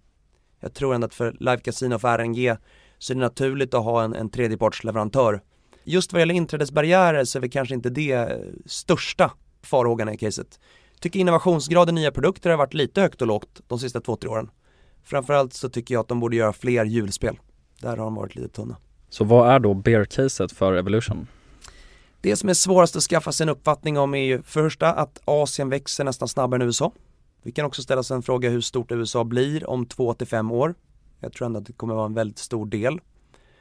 [0.61, 2.57] Jag tror ändå att för live casino och för RNG
[3.03, 5.43] så är det naturligt att ha en, en tredjepartsleverantör.
[5.85, 9.31] Just vad gäller inträdesbarriärer så är vi kanske inte det största
[9.63, 10.61] farhågan i caset.
[11.01, 14.31] Tycker innovationsgraden i nya produkter har varit lite högt och lågt de sista två, tre
[14.31, 14.51] åren.
[15.05, 17.39] Framförallt så tycker jag att de borde göra fler julspel.
[17.81, 18.77] Där har de varit lite tunna.
[19.09, 21.27] Så vad är då bear-caset för Evolution?
[22.21, 25.21] Det som är svårast att skaffa sig en uppfattning om är ju för första att
[25.25, 26.93] Asien växer nästan snabbare än USA.
[27.43, 30.51] Vi kan också ställa oss en fråga hur stort USA blir om två till fem
[30.51, 30.75] år.
[31.23, 33.01] Jag tror ändå att det kommer vara en väldigt stor del.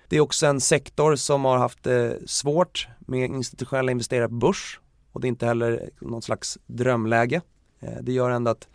[0.08, 4.34] Det är också en sektor som har haft det eh, svårt med institutionella investerare på
[4.34, 4.80] börs
[5.12, 7.41] och det är inte heller någon slags drömläge.
[7.80, 8.67] Eh, det gör ändå att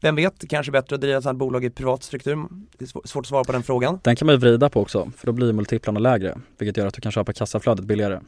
[0.00, 2.46] vem vet, det kanske är bättre att driva ett sådant bolag i privat struktur.
[2.78, 4.00] Det är svårt att svara på den frågan.
[4.02, 6.94] Den kan man ju vrida på också, för då blir multiplarna lägre, vilket gör att
[6.94, 8.20] du kan köpa kassaflödet billigare.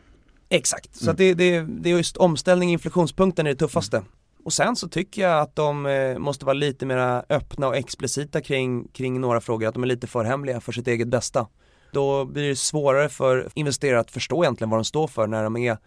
[0.48, 1.16] Exakt, så mm.
[1.16, 3.96] det, det, det är just omställning, inflationspunkten är det tuffaste.
[3.96, 4.08] Mm.
[4.44, 8.40] Och sen så tycker jag att de eh, måste vara lite mer öppna och explicita
[8.40, 11.46] kring, kring några frågor, att de är lite för hemliga för sitt eget bästa.
[11.92, 15.56] Då blir det svårare för investerare att förstå egentligen vad de står för när de
[15.56, 15.78] är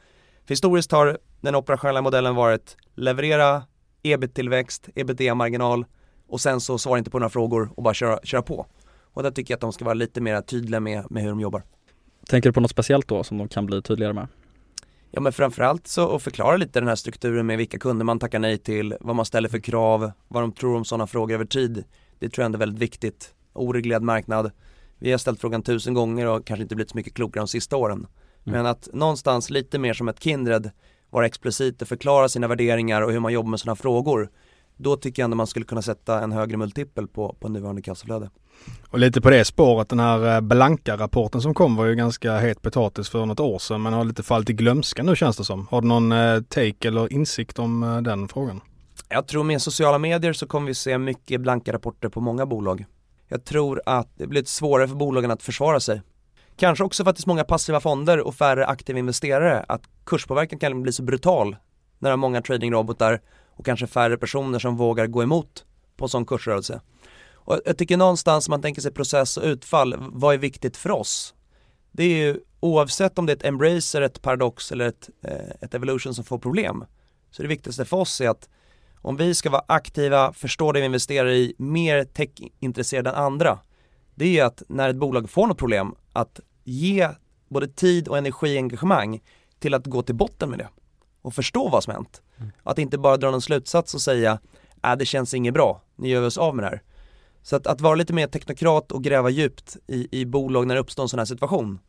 [0.46, 3.64] för historiskt har den operationella modellen varit leverera
[4.04, 5.86] ebit-tillväxt, ebitda-marginal
[6.28, 8.66] och sen så svara inte på några frågor och bara köra, köra på.
[9.14, 11.40] Och där tycker jag att de ska vara lite mer tydliga med, med hur de
[11.40, 11.64] jobbar.
[12.28, 14.28] Tänker du på något speciellt då som de kan bli tydligare med?
[15.16, 18.40] Ja men framförallt så att förklara lite den här strukturen med vilka kunder man tackar
[18.40, 21.84] nej till, vad man ställer för krav, vad de tror om sådana frågor över tid.
[22.20, 23.34] Det tror jag ändå är väldigt viktigt.
[23.54, 24.52] Oreglerad marknad.
[25.00, 27.78] Vi har ställt frågan tusen gånger och kanske inte blivit så mycket klokare de sista
[27.78, 27.98] åren.
[27.98, 28.08] Mm.
[28.44, 30.72] Men att någonstans lite mer som ett Kindred
[31.10, 34.30] vara explicit och förklara sina värderingar och hur man jobbar med sådana frågor.
[34.78, 38.30] Då tycker jag ändå man skulle kunna sätta en högre multipel på, på nuvarande kassaflöde.
[38.90, 42.62] Och lite på det spåret, den här eh, Blanka-rapporten som kom var ju ganska het
[42.62, 45.68] potatis för något år sedan men har lite fallit i glömska nu känns det som.
[45.68, 48.62] Har du någon eh, take eller insikt om eh, den frågan?
[49.10, 52.86] Jag tror med sociala medier så kommer vi se mycket Blanka-rapporter på många bolag.
[53.28, 56.02] Jag tror att det blir lite svårare för bolagen att försvara sig.
[56.58, 59.82] Kanske också för att det är så många passiva fonder och färre aktiva investerare att
[60.06, 61.56] kurspåverkan kan bli så brutal
[62.00, 63.22] när det är många tradingrobotar
[63.56, 65.66] och kanske färre personer som vågar gå emot
[65.98, 66.82] på en sån kursrörelse.
[67.34, 71.34] Och jag tycker någonstans man tänker sig process och utfall, vad är viktigt för oss?
[71.92, 75.74] Det är ju oavsett om det är ett Embracer, ett Paradox eller ett, eh, ett
[75.74, 76.86] Evolution som får problem
[77.32, 78.50] så det viktigaste för oss är att
[79.02, 83.60] om vi ska vara aktiva, förstå det vi investerar i, mer techintresserade än andra
[84.16, 87.10] det är att när ett bolag får något problem att ge
[87.50, 89.22] både tid och energi och engagemang
[89.60, 90.70] till att gå till botten med det
[91.22, 92.22] och förstå vad som hänt.
[92.38, 92.52] Mm.
[92.64, 94.40] Att inte bara dra någon slutsats och säga,
[94.84, 96.82] äh, det känns inget bra, nu gör vi oss av med det här.
[97.42, 100.82] Så att, att vara lite mer teknokrat och gräva djupt i, i bolag när det
[100.82, 101.80] uppstår en sån här situation.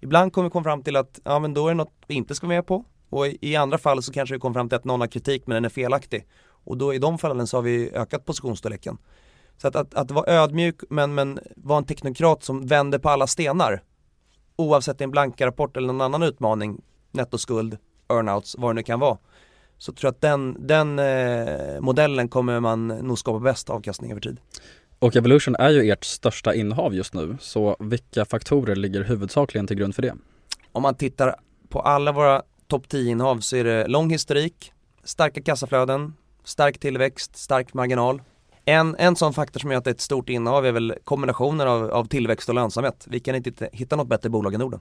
[0.00, 2.34] Ibland kommer vi komma fram till att, ja men då är det något vi inte
[2.34, 2.84] ska vara med på.
[3.08, 5.46] Och i, i andra fall så kanske vi kommer fram till att någon har kritik
[5.46, 6.26] men den är felaktig.
[6.44, 8.98] Och då i de fallen så har vi ökat positionsstorleken.
[9.56, 13.26] Så att, att, att vara ödmjuk men, men vara en teknokrat som vänder på alla
[13.26, 13.82] stenar.
[14.56, 19.18] Oavsett en blanka rapport eller någon annan utmaning, nettoskuld, earnouts, vad det nu kan vara.
[19.82, 24.20] Så tror jag att den, den eh, modellen kommer man nog skapa bäst avkastning över
[24.20, 24.40] tid.
[24.98, 29.76] Och Evolution är ju ert största innehav just nu, så vilka faktorer ligger huvudsakligen till
[29.76, 30.14] grund för det?
[30.72, 31.36] Om man tittar
[31.68, 34.72] på alla våra topp 10 innehav så är det lång historik,
[35.04, 36.14] starka kassaflöden,
[36.44, 38.22] stark tillväxt, stark marginal.
[38.64, 41.68] En, en sån faktor som gör att det är ett stort innehav är väl kombinationen
[41.68, 43.06] av, av tillväxt och lönsamhet.
[43.08, 44.80] Vi kan inte hitta något bättre bolag i Norden.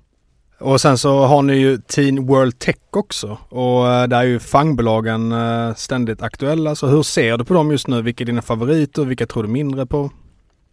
[0.62, 4.40] Och sen så har ni ju Teen World Tech också och eh, där är ju
[4.40, 6.76] fangbolagen eh, ständigt aktuella.
[6.76, 8.02] Så hur ser du på dem just nu?
[8.02, 9.06] Vilka är dina favoriter?
[9.06, 10.10] Vilka tror du mindre på?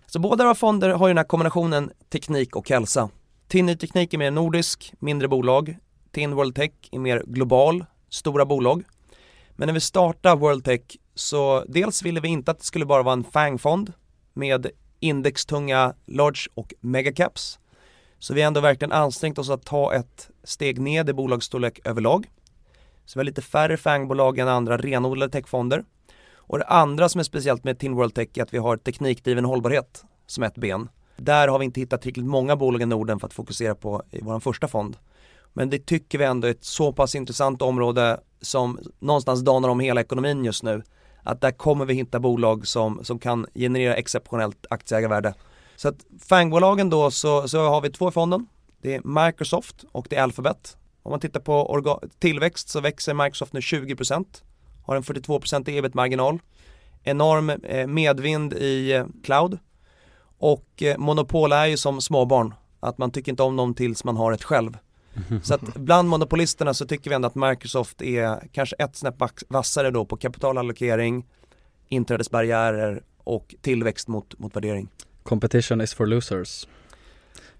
[0.06, 3.10] Så båda våra fonder har ju den här kombinationen teknik och hälsa.
[3.48, 5.76] TIN Ny Teknik är mer nordisk, mindre bolag.
[6.12, 8.84] TIN World Tech är mer global, stora bolag.
[9.56, 10.80] Men när vi startade World Tech
[11.14, 13.92] så dels ville vi inte att det skulle bara vara en FANG-fond
[14.34, 14.66] med
[15.00, 17.58] indextunga large och megacaps.
[18.18, 22.30] Så vi har ändå verkligen ansträngt oss att ta ett steg ned i bolagsstorlek överlag.
[23.04, 25.84] Så vi har lite färre fangbolag än andra renodlade techfonder.
[26.34, 29.44] Och det andra som är speciellt med Tin World Tech är att vi har teknikdriven
[29.44, 30.88] hållbarhet som ett ben.
[31.16, 34.20] Där har vi inte hittat tillräckligt många bolag i Norden för att fokusera på i
[34.22, 34.96] vår första fond.
[35.52, 39.80] Men det tycker vi ändå är ett så pass intressant område som någonstans danar om
[39.80, 40.82] hela ekonomin just nu.
[41.22, 45.34] Att där kommer vi hitta bolag som, som kan generera exceptionellt aktieägarvärde.
[45.78, 48.46] Så att FANG-bolagen då så, så har vi två i fonden.
[48.82, 50.76] Det är Microsoft och det är Alphabet.
[51.02, 54.26] Om man tittar på tillväxt så växer Microsoft nu 20%
[54.84, 56.38] har en 42% ebit-marginal.
[57.02, 59.58] Enorm eh, medvind i eh, cloud.
[60.38, 64.16] Och eh, monopol är ju som småbarn, att man tycker inte om dem tills man
[64.16, 64.78] har ett själv.
[65.42, 69.14] Så att bland monopolisterna så tycker vi ändå att Microsoft är kanske ett snäpp
[69.48, 71.26] vassare då på kapitalallokering,
[71.88, 74.88] inträdesbarriärer och tillväxt mot, mot värdering.
[75.28, 76.68] Competition is for losers.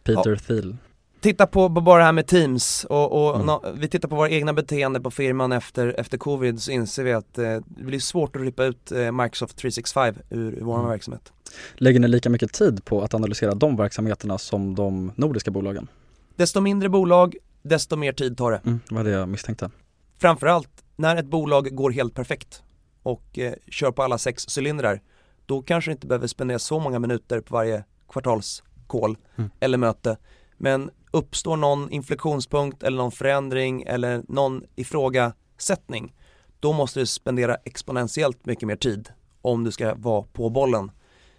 [0.05, 0.37] Peter ja.
[0.37, 0.77] Thiel
[1.21, 3.47] titta på bara det här med Teams och, och mm.
[3.47, 7.13] no, vi tittar på våra egna beteende på firman efter, efter covid så inser vi
[7.13, 10.89] att eh, det blir svårt att rippa ut eh, Microsoft 365 ur, ur vår mm.
[10.89, 11.33] verksamhet.
[11.75, 15.89] Lägger ni lika mycket tid på att analysera de verksamheterna som de nordiska bolagen?
[16.37, 18.61] Desto mindre bolag, desto mer tid tar det.
[18.65, 19.71] Mm, vad det jag misstänkte.
[20.19, 22.63] Framförallt när ett bolag går helt perfekt
[23.03, 25.01] och eh, kör på alla sex cylindrar,
[25.49, 29.51] då kanske det inte behöver spendera så många minuter på varje kvartalskål mm.
[29.61, 30.17] eller möte.
[30.57, 36.15] Men uppstår någon inflektionspunkt eller någon förändring eller någon ifrågasättning
[36.61, 39.09] då måste du spendera exponentiellt mycket mer tid
[39.43, 40.91] om du ska vara på bollen.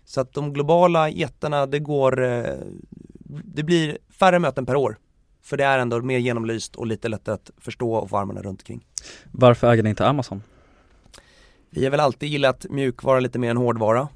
[0.06, 2.56] Så att de globala jättarna, det går, eh,
[3.43, 4.98] det blir färre möten per år.
[5.41, 8.62] För det är ändå mer genomlyst och lite lättare att förstå och få armarna runt
[8.62, 8.86] omkring.
[9.32, 10.43] Varför äger ni inte Amazon?
[11.70, 14.08] Vi har väl alltid gillat mjukvara lite mer än hårdvara.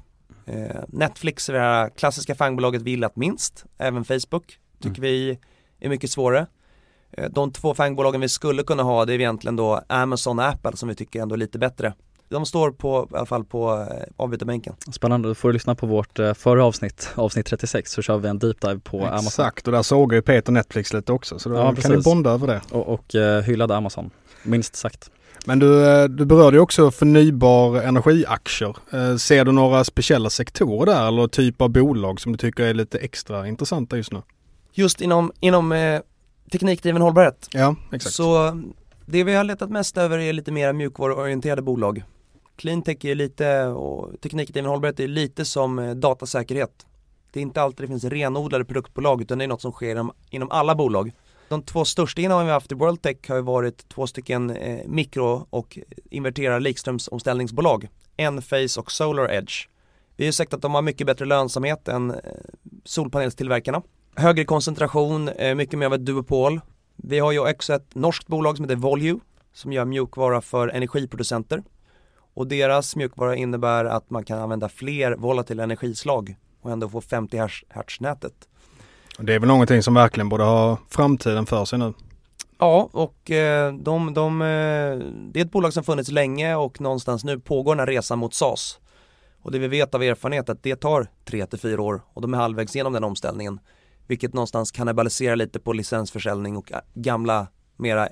[0.46, 5.10] Eh, Netflix är det här klassiska fangbolaget vi gillat minst, även Facebook tycker mm.
[5.10, 5.38] vi
[5.80, 6.46] är mycket svårare.
[7.12, 10.76] Eh, de två fangbolagen vi skulle kunna ha det är egentligen då Amazon och Apple
[10.76, 11.94] som vi tycker är ändå lite bättre.
[12.28, 14.74] De står på, i alla fall på eh, avbytarbänken.
[14.92, 18.28] Spännande, då får du lyssna på vårt eh, förra avsnitt, avsnitt 36, så kör vi
[18.28, 19.26] en deep dive på Exakt, Amazon.
[19.26, 22.30] Exakt, och där såg ju Peter Netflix lite också, så då ja, kan ni bonda
[22.30, 22.60] över det.
[22.70, 24.10] Och, och uh, hyllade Amazon,
[24.44, 25.10] minst sagt.
[25.44, 28.76] Men du, du berörde ju också förnybar energiaktier.
[29.18, 32.98] Ser du några speciella sektorer där eller typ av bolag som du tycker är lite
[32.98, 34.22] extra intressanta just nu?
[34.74, 36.00] just inom, inom eh,
[36.52, 37.48] teknikdriven hållbarhet.
[37.52, 38.14] Ja, exakt.
[38.14, 38.60] Så
[39.06, 42.04] det vi har letat mest över är lite mer mjukvaruorienterade bolag.
[42.56, 46.86] Cleantech är lite och teknikdriven hållbarhet är lite som eh, datasäkerhet.
[47.32, 50.12] Det är inte alltid det finns renodlade produktbolag utan det är något som sker inom,
[50.30, 51.12] inom alla bolag.
[51.48, 54.80] De två största innehaven vi haft i World Tech har ju varit två stycken eh,
[54.86, 55.78] mikro och
[56.10, 57.88] inverterar likströmsomställningsbolag.
[58.16, 59.68] Enphase och Solar Edge.
[60.16, 62.16] Vi har sett att de har mycket bättre lönsamhet än eh,
[62.84, 63.82] solpanelstillverkarna
[64.16, 66.60] högre koncentration, eh, mycket mer av ett duopol.
[66.96, 69.18] Vi har ju också ett norskt bolag som heter Volue
[69.52, 71.62] som gör mjukvara för energiproducenter.
[72.34, 77.38] Och deras mjukvara innebär att man kan använda fler volatila energislag och ändå få 50
[77.68, 78.48] Hz-nätet.
[79.18, 81.92] Det är väl någonting som verkligen borde ha framtiden för sig nu.
[82.58, 84.46] Ja, och eh, de, de, eh,
[85.32, 88.34] det är ett bolag som funnits länge och någonstans nu pågår den här resan mot
[88.34, 88.78] SAS.
[89.42, 92.22] Och det vi vet av erfarenhet är att det tar 3 till 4 år och
[92.22, 93.60] de är halvvägs genom den omställningen.
[94.06, 97.46] Vilket någonstans kannibaliserar lite på licensförsäljning och eh, gamla
[97.76, 98.08] mera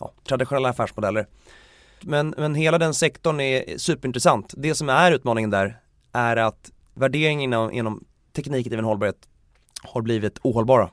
[0.00, 1.26] ja, traditionella affärsmodeller.
[2.00, 4.54] Men, men hela den sektorn är superintressant.
[4.56, 5.80] Det som är utmaningen där
[6.12, 9.28] är att värderingen inom, inom teknikdriven hållbarhet
[9.88, 10.90] har blivit ohållbara.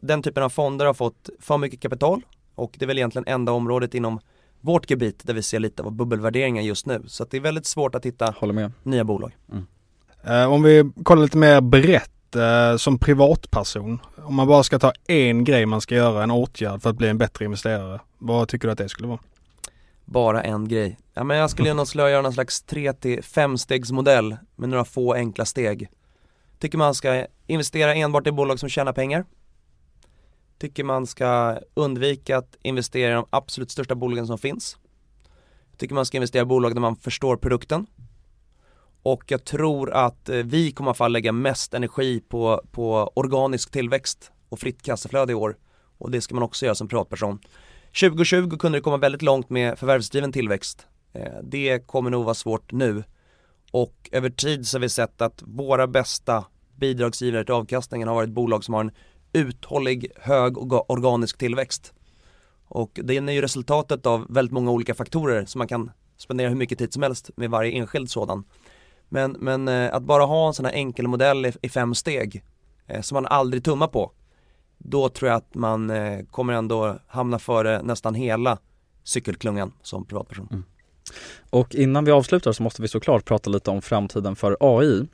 [0.00, 2.22] Den typen av fonder har fått för mycket kapital
[2.54, 4.20] och det är väl egentligen enda området inom
[4.60, 7.02] vårt gebit där vi ser lite av bubbelvärderingar just nu.
[7.06, 8.34] Så det är väldigt svårt att hitta
[8.82, 9.36] nya bolag.
[9.52, 9.66] Mm.
[10.24, 13.98] Eh, om vi kollar lite mer brett eh, som privatperson.
[14.16, 17.08] Om man bara ska ta en grej man ska göra, en åtgärd för att bli
[17.08, 18.00] en bättre investerare.
[18.18, 19.20] Vad tycker du att det skulle vara?
[20.04, 20.98] Bara en grej.
[21.14, 25.14] Ja men jag skulle gärna göra någon slags 3 till 5 stegsmodell med några få
[25.14, 25.88] enkla steg.
[26.58, 29.24] Tycker man ska investera enbart i bolag som tjänar pengar.
[30.58, 34.76] Tycker man ska undvika att investera i de absolut största bolagen som finns.
[35.76, 37.86] Tycker man ska investera i bolag där man förstår produkten.
[39.02, 44.32] Och jag tror att eh, vi kommer att lägga mest energi på, på organisk tillväxt
[44.48, 45.56] och fritt kassaflöde i år.
[45.98, 47.38] Och det ska man också göra som privatperson.
[48.00, 50.86] 2020 kunde det komma väldigt långt med förvärvsdriven tillväxt.
[51.12, 53.04] Eh, det kommer nog vara svårt nu.
[53.72, 56.44] Och över tid så har vi sett att våra bästa
[56.80, 58.90] bidragsgivare till avkastningen har varit bolag som har en
[59.32, 61.92] uthållig hög organisk tillväxt.
[62.64, 66.56] Och det är ju resultatet av väldigt många olika faktorer som man kan spendera hur
[66.56, 68.44] mycket tid som helst med varje enskild sådan.
[69.08, 72.44] Men, men eh, att bara ha en sån här enkel modell i, i fem steg
[72.86, 74.12] eh, som man aldrig tummar på
[74.84, 78.58] då tror jag att man eh, kommer ändå hamna före nästan hela
[79.04, 80.48] cykelklungan som privatperson.
[80.50, 80.64] Mm.
[81.50, 85.06] Och innan vi avslutar så måste vi såklart prata lite om framtiden för AI.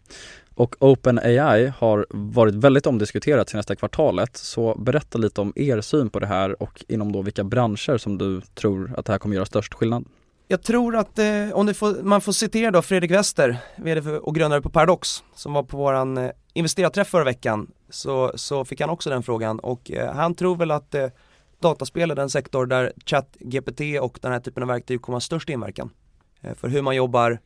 [0.56, 4.36] Och OpenAI har varit väldigt omdiskuterat senaste kvartalet.
[4.36, 8.18] Så berätta lite om er syn på det här och inom då vilka branscher som
[8.18, 10.04] du tror att det här kommer göra störst skillnad.
[10.48, 14.62] Jag tror att eh, om får, man får citera då Fredrik Wester, VD och grundare
[14.62, 19.10] på Paradox, som var på våran eh, investerarträff förra veckan, så, så fick han också
[19.10, 21.06] den frågan och eh, han tror väl att eh,
[21.60, 25.48] dataspel är den sektor där ChatGPT och den här typen av verktyg kommer ha störst
[25.48, 25.90] inverkan.
[26.40, 27.38] Eh, för hur man jobbar,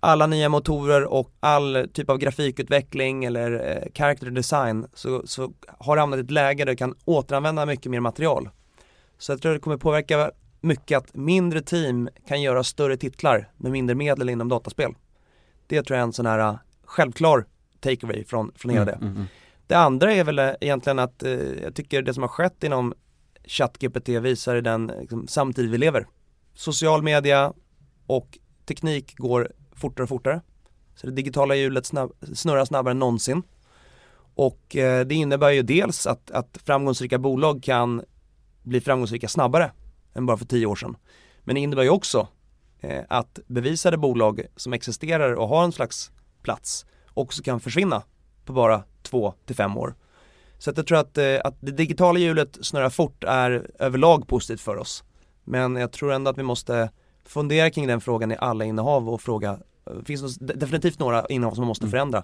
[0.00, 5.96] alla nya motorer och all typ av grafikutveckling eller eh, character design så, så har
[5.96, 8.48] det hamnat i ett läge där du kan återanvända mycket mer material.
[9.18, 10.30] Så jag tror det kommer påverka
[10.60, 14.94] mycket att mindre team kan göra större titlar med mindre medel inom dataspel.
[15.66, 17.46] Det tror jag är en sån här uh, självklar
[17.80, 19.06] takeaway från, från hela mm, det.
[19.06, 19.26] Mm, mm.
[19.66, 21.32] Det andra är väl uh, egentligen att eh,
[21.62, 22.94] jag tycker det som har skett inom
[23.44, 26.06] ChatGPT visar i den liksom, samtid vi lever.
[26.54, 27.52] Social media
[28.06, 30.40] och teknik går fortare och fortare.
[30.94, 33.42] Så det digitala hjulet snabb, snurrar snabbare än någonsin.
[34.34, 38.02] Och eh, det innebär ju dels att, att framgångsrika bolag kan
[38.62, 39.70] bli framgångsrika snabbare
[40.14, 40.96] än bara för tio år sedan.
[41.44, 42.28] Men det innebär ju också
[42.80, 46.10] eh, att bevisade bolag som existerar och har en slags
[46.42, 48.02] plats också kan försvinna
[48.44, 49.94] på bara två till fem år.
[50.58, 54.60] Så att jag tror att, eh, att det digitala hjulet snurrar fort är överlag positivt
[54.60, 55.04] för oss.
[55.44, 56.90] Men jag tror ändå att vi måste
[57.26, 59.58] fundera kring den frågan i alla innehav och fråga,
[59.90, 61.90] eh, finns det definitivt några innehav som man måste mm.
[61.90, 62.22] förändra?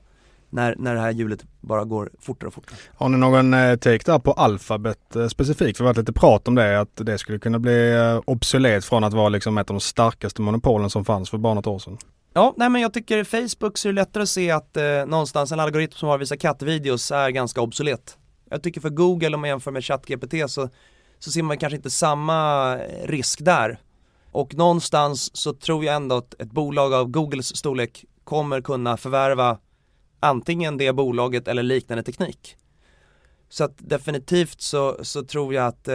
[0.53, 2.76] när, när det här hjulet bara går fortare och fortare.
[2.94, 5.76] Har ni någon eh, take där på Alphabet eh, specifikt?
[5.76, 7.94] För det har varit lite prat om det, att det skulle kunna bli
[8.24, 11.66] obsolet från att vara liksom ett av de starkaste monopolen som fanns för bara något
[11.66, 11.98] år sedan.
[12.34, 15.53] Ja, nej men jag tycker Facebook så är det lättare att se att eh, någonstans
[15.53, 18.18] en algoritm som har vissa kattvideos är ganska obsolet.
[18.50, 20.68] Jag tycker för Google om man jämför med ChatGPT så,
[21.18, 23.78] så ser man kanske inte samma risk där.
[24.33, 29.59] Och någonstans så tror jag ändå att ett bolag av Googles storlek kommer kunna förvärva
[30.20, 32.57] antingen det bolaget eller liknande teknik.
[33.49, 35.95] Så att definitivt så, så tror jag att eh,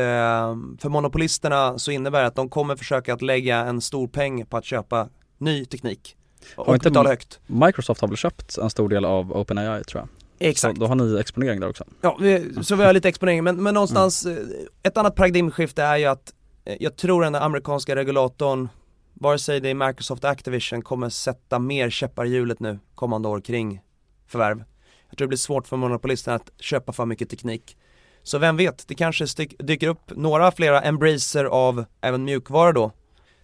[0.80, 4.58] för monopolisterna så innebär det att de kommer försöka att lägga en stor peng på
[4.58, 6.16] att köpa ny teknik.
[6.56, 7.40] Och har inte betala högt.
[7.48, 10.10] Microsoft har väl köpt en stor del av OpenAI tror jag.
[10.50, 10.76] Exakt.
[10.76, 11.84] Så då har ni exponering där också.
[12.02, 14.38] Ja, vi, så vi har lite exponering men, men någonstans, mm.
[14.38, 14.44] Eh,
[14.84, 16.34] ett annat paradigmskifte är ju att
[16.68, 18.70] Eh, jag tror den amerikanska regulatorn,
[19.14, 23.42] vare sig det är Microsoft Activision, kommer sätta mer käppar i hjulet nu kommande år
[23.42, 23.82] kring
[24.28, 24.64] förvärv.
[25.10, 27.78] Jag tror det blir svårt för monopolisterna att köpa för mycket teknik.
[28.24, 29.26] Så vem vet, det kanske
[29.60, 32.92] dyker upp några flera embracer av även mjukvara då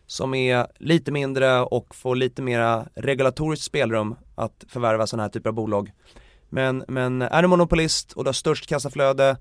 [0.05, 5.49] som är lite mindre och får lite mera regulatoriskt spelrum att förvärva sådana här typer
[5.49, 5.91] av bolag.
[6.49, 9.37] Men, men är du monopolist och du har störst kassaflöde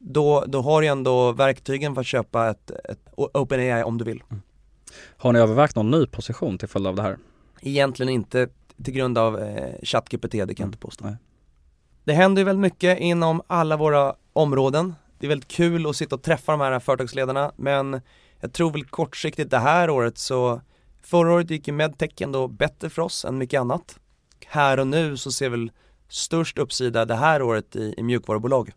[0.00, 4.22] då, då har du ändå verktygen för att köpa ett, ett OpenAI om du vill.
[4.30, 4.42] Mm.
[5.16, 7.18] Har ni övervägt någon ny position till följd av det här?
[7.60, 8.48] Egentligen inte
[8.84, 10.78] till grund av eh, ChatGPT, det kan jag inte mm.
[10.78, 11.04] påstå.
[11.04, 11.16] Nej.
[12.04, 14.94] Det händer väldigt mycket inom alla våra områden.
[15.18, 18.00] Det är väldigt kul att sitta och träffa de här företagsledarna men
[18.40, 20.60] jag tror väl kortsiktigt det här året så
[21.02, 23.98] Förra året gick ju medtech ändå bättre för oss än mycket annat.
[24.46, 25.72] Här och nu så ser väl
[26.08, 28.72] störst uppsida det här året i, i, mjukvarubolag.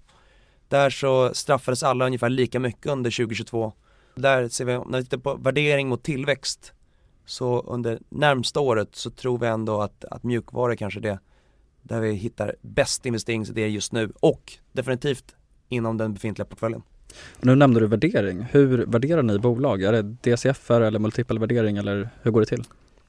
[0.73, 3.73] Där så straffades alla ungefär lika mycket under 2022.
[4.15, 6.73] Där ser vi, när vi tittar på värdering mot tillväxt
[7.25, 11.19] så under närmsta året så tror vi ändå att, att mjukvaror kanske är det
[11.81, 15.35] där vi hittar bäst investeringsidéer just nu och definitivt
[15.69, 16.81] inom den befintliga portföljen.
[17.41, 18.41] Nu nämnde du värdering.
[18.51, 19.83] Hur värderar ni bolag?
[19.83, 22.63] Är det DCFR eller multipel värdering eller hur går det till?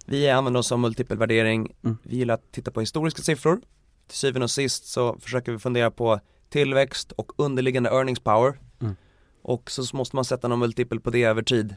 [0.06, 1.74] Vi använder oss av multipelvärdering.
[1.84, 1.96] Mm.
[2.02, 3.60] Vi gillar att titta på historiska siffror.
[4.06, 6.20] Till syvende och sist så försöker vi fundera på
[6.54, 8.58] tillväxt och underliggande earnings power.
[8.80, 8.96] Mm.
[9.42, 11.74] Och så måste man sätta någon multipel på det över tid.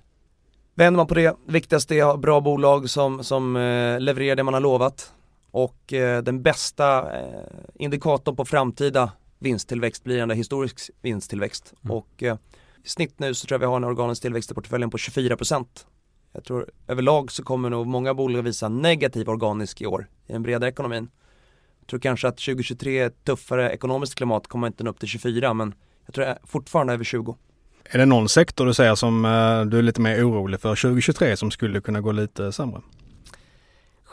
[0.76, 4.44] Vänder man på det, viktigaste är att ha bra bolag som, som eh, levererar det
[4.44, 5.14] man har lovat.
[5.52, 7.44] Och eh, den bästa eh,
[7.76, 11.74] indikatorn på framtida vinsttillväxt blir ändå historisk vinsttillväxt.
[11.84, 11.98] Mm.
[11.98, 12.38] Och eh,
[12.84, 15.66] i snitt nu så tror jag vi har en organisk tillväxt i portföljen på 24%.
[16.34, 20.44] Jag tror överlag så kommer nog många bolag visa negativ organisk i år i den
[20.44, 21.10] breda ekonomin.
[21.88, 25.08] Jag tror kanske att 2023 är ett tuffare ekonomiskt klimat kommer inte nå upp till
[25.08, 25.74] 24 men
[26.06, 27.38] jag tror jag fortfarande över 20.
[27.84, 31.38] Är det någon sektor du säger som eh, du är lite mer orolig för 2023
[31.38, 32.82] som skulle kunna gå lite sämre?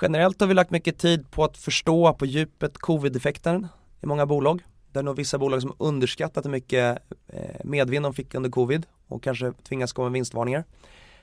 [0.03, 3.67] Generellt har vi lagt mycket tid på att förstå på djupet covid-effekten
[4.03, 4.63] i många bolag.
[4.93, 6.99] Det är nog vissa bolag som underskattat hur mycket
[7.29, 10.65] eh, medvind de fick under covid och kanske tvingas komma med vinstvarningar.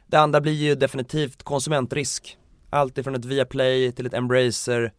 [0.07, 2.37] Det andra blir ju definitivt konsumentrisk.
[2.69, 4.91] Allt ifrån ett Viaplay till ett Embracer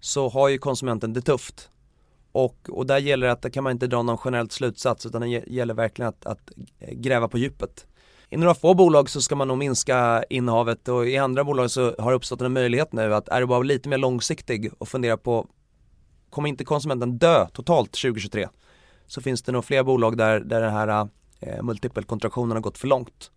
[0.00, 1.70] så har ju konsumenten det tufft.
[2.32, 5.20] Och, och där gäller det att där kan man inte dra någon generell slutsats utan
[5.20, 6.50] det gäller verkligen att, att
[6.92, 7.86] gräva på djupet.
[8.30, 11.94] I några få bolag så ska man nog minska innehavet och i andra bolag så
[11.98, 15.16] har det uppstått en möjlighet nu att är du bara lite mer långsiktig och fundera
[15.16, 15.46] på
[16.30, 18.48] kommer inte konsumenten dö totalt 2023
[19.06, 21.08] så finns det nog fler bolag där, där den här
[21.40, 23.30] eh, multipelkontraktionen har gått för långt.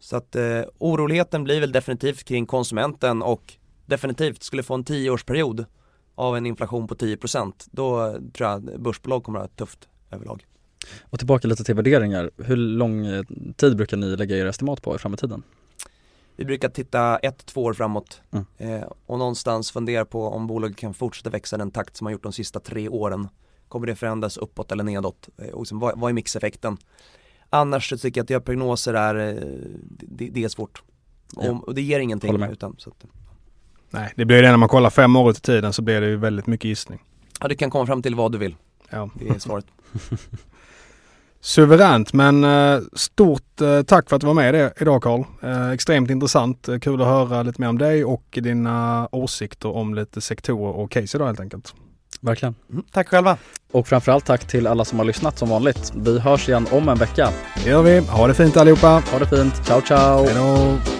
[0.00, 3.54] Så att eh, oroligheten blir väl definitivt kring konsumenten och
[3.88, 5.64] definitivt skulle få en tioårsperiod
[6.14, 10.46] av en inflation på 10% då tror jag börsbolag kommer att ha tufft överlag.
[11.02, 12.30] Och tillbaka lite till värderingar.
[12.36, 13.22] Hur lång eh,
[13.56, 15.42] tid brukar ni lägga er estimat på i framtiden?
[16.36, 18.44] Vi brukar titta ett, två år framåt Mm.
[18.58, 22.22] eh, och någonstans fundera på om bolaget kan fortsätta växa den takt som man gjort
[22.22, 23.28] de sista tre åren.
[23.68, 25.28] Kommer det förändras uppåt eller nedåt?
[25.38, 26.76] Eh, och liksom, vad, vad är mixeffekten?
[27.50, 29.42] Annars så tycker jag att göra prognoser är, eh,
[29.90, 30.82] det, det är svårt.
[31.36, 31.50] Ja.
[31.50, 32.42] Och, och det ger ingenting.
[32.42, 33.04] Utan, så att,
[33.90, 36.06] Nej, det blir det när man kollar fem år ut i tiden så blir det
[36.06, 37.02] ju väldigt mycket gissning.
[37.40, 38.54] ja, du kan komma fram till vad du vill.
[38.90, 39.10] Ja.
[39.14, 39.66] Det är svaret.
[41.40, 45.24] Suveränt men eh, stort eh, tack för att du var med idag Carl.
[45.42, 46.68] Eh, extremt intressant.
[46.80, 51.16] Kul att höra lite mer om dig och dina åsikter om lite sektorer och case
[51.16, 51.74] idag helt enkelt.
[52.20, 52.54] Verkligen.
[52.70, 53.36] Mm, tack själva.
[53.72, 55.92] Och framförallt tack till alla som har lyssnat som vanligt.
[55.96, 57.30] Vi hörs igen om en vecka.
[57.64, 57.98] Det gör vi.
[57.98, 59.02] Ha det fint allihopa.
[59.12, 59.66] Ha det fint.
[59.66, 60.24] Ciao ciao!
[60.24, 60.97] Hej då.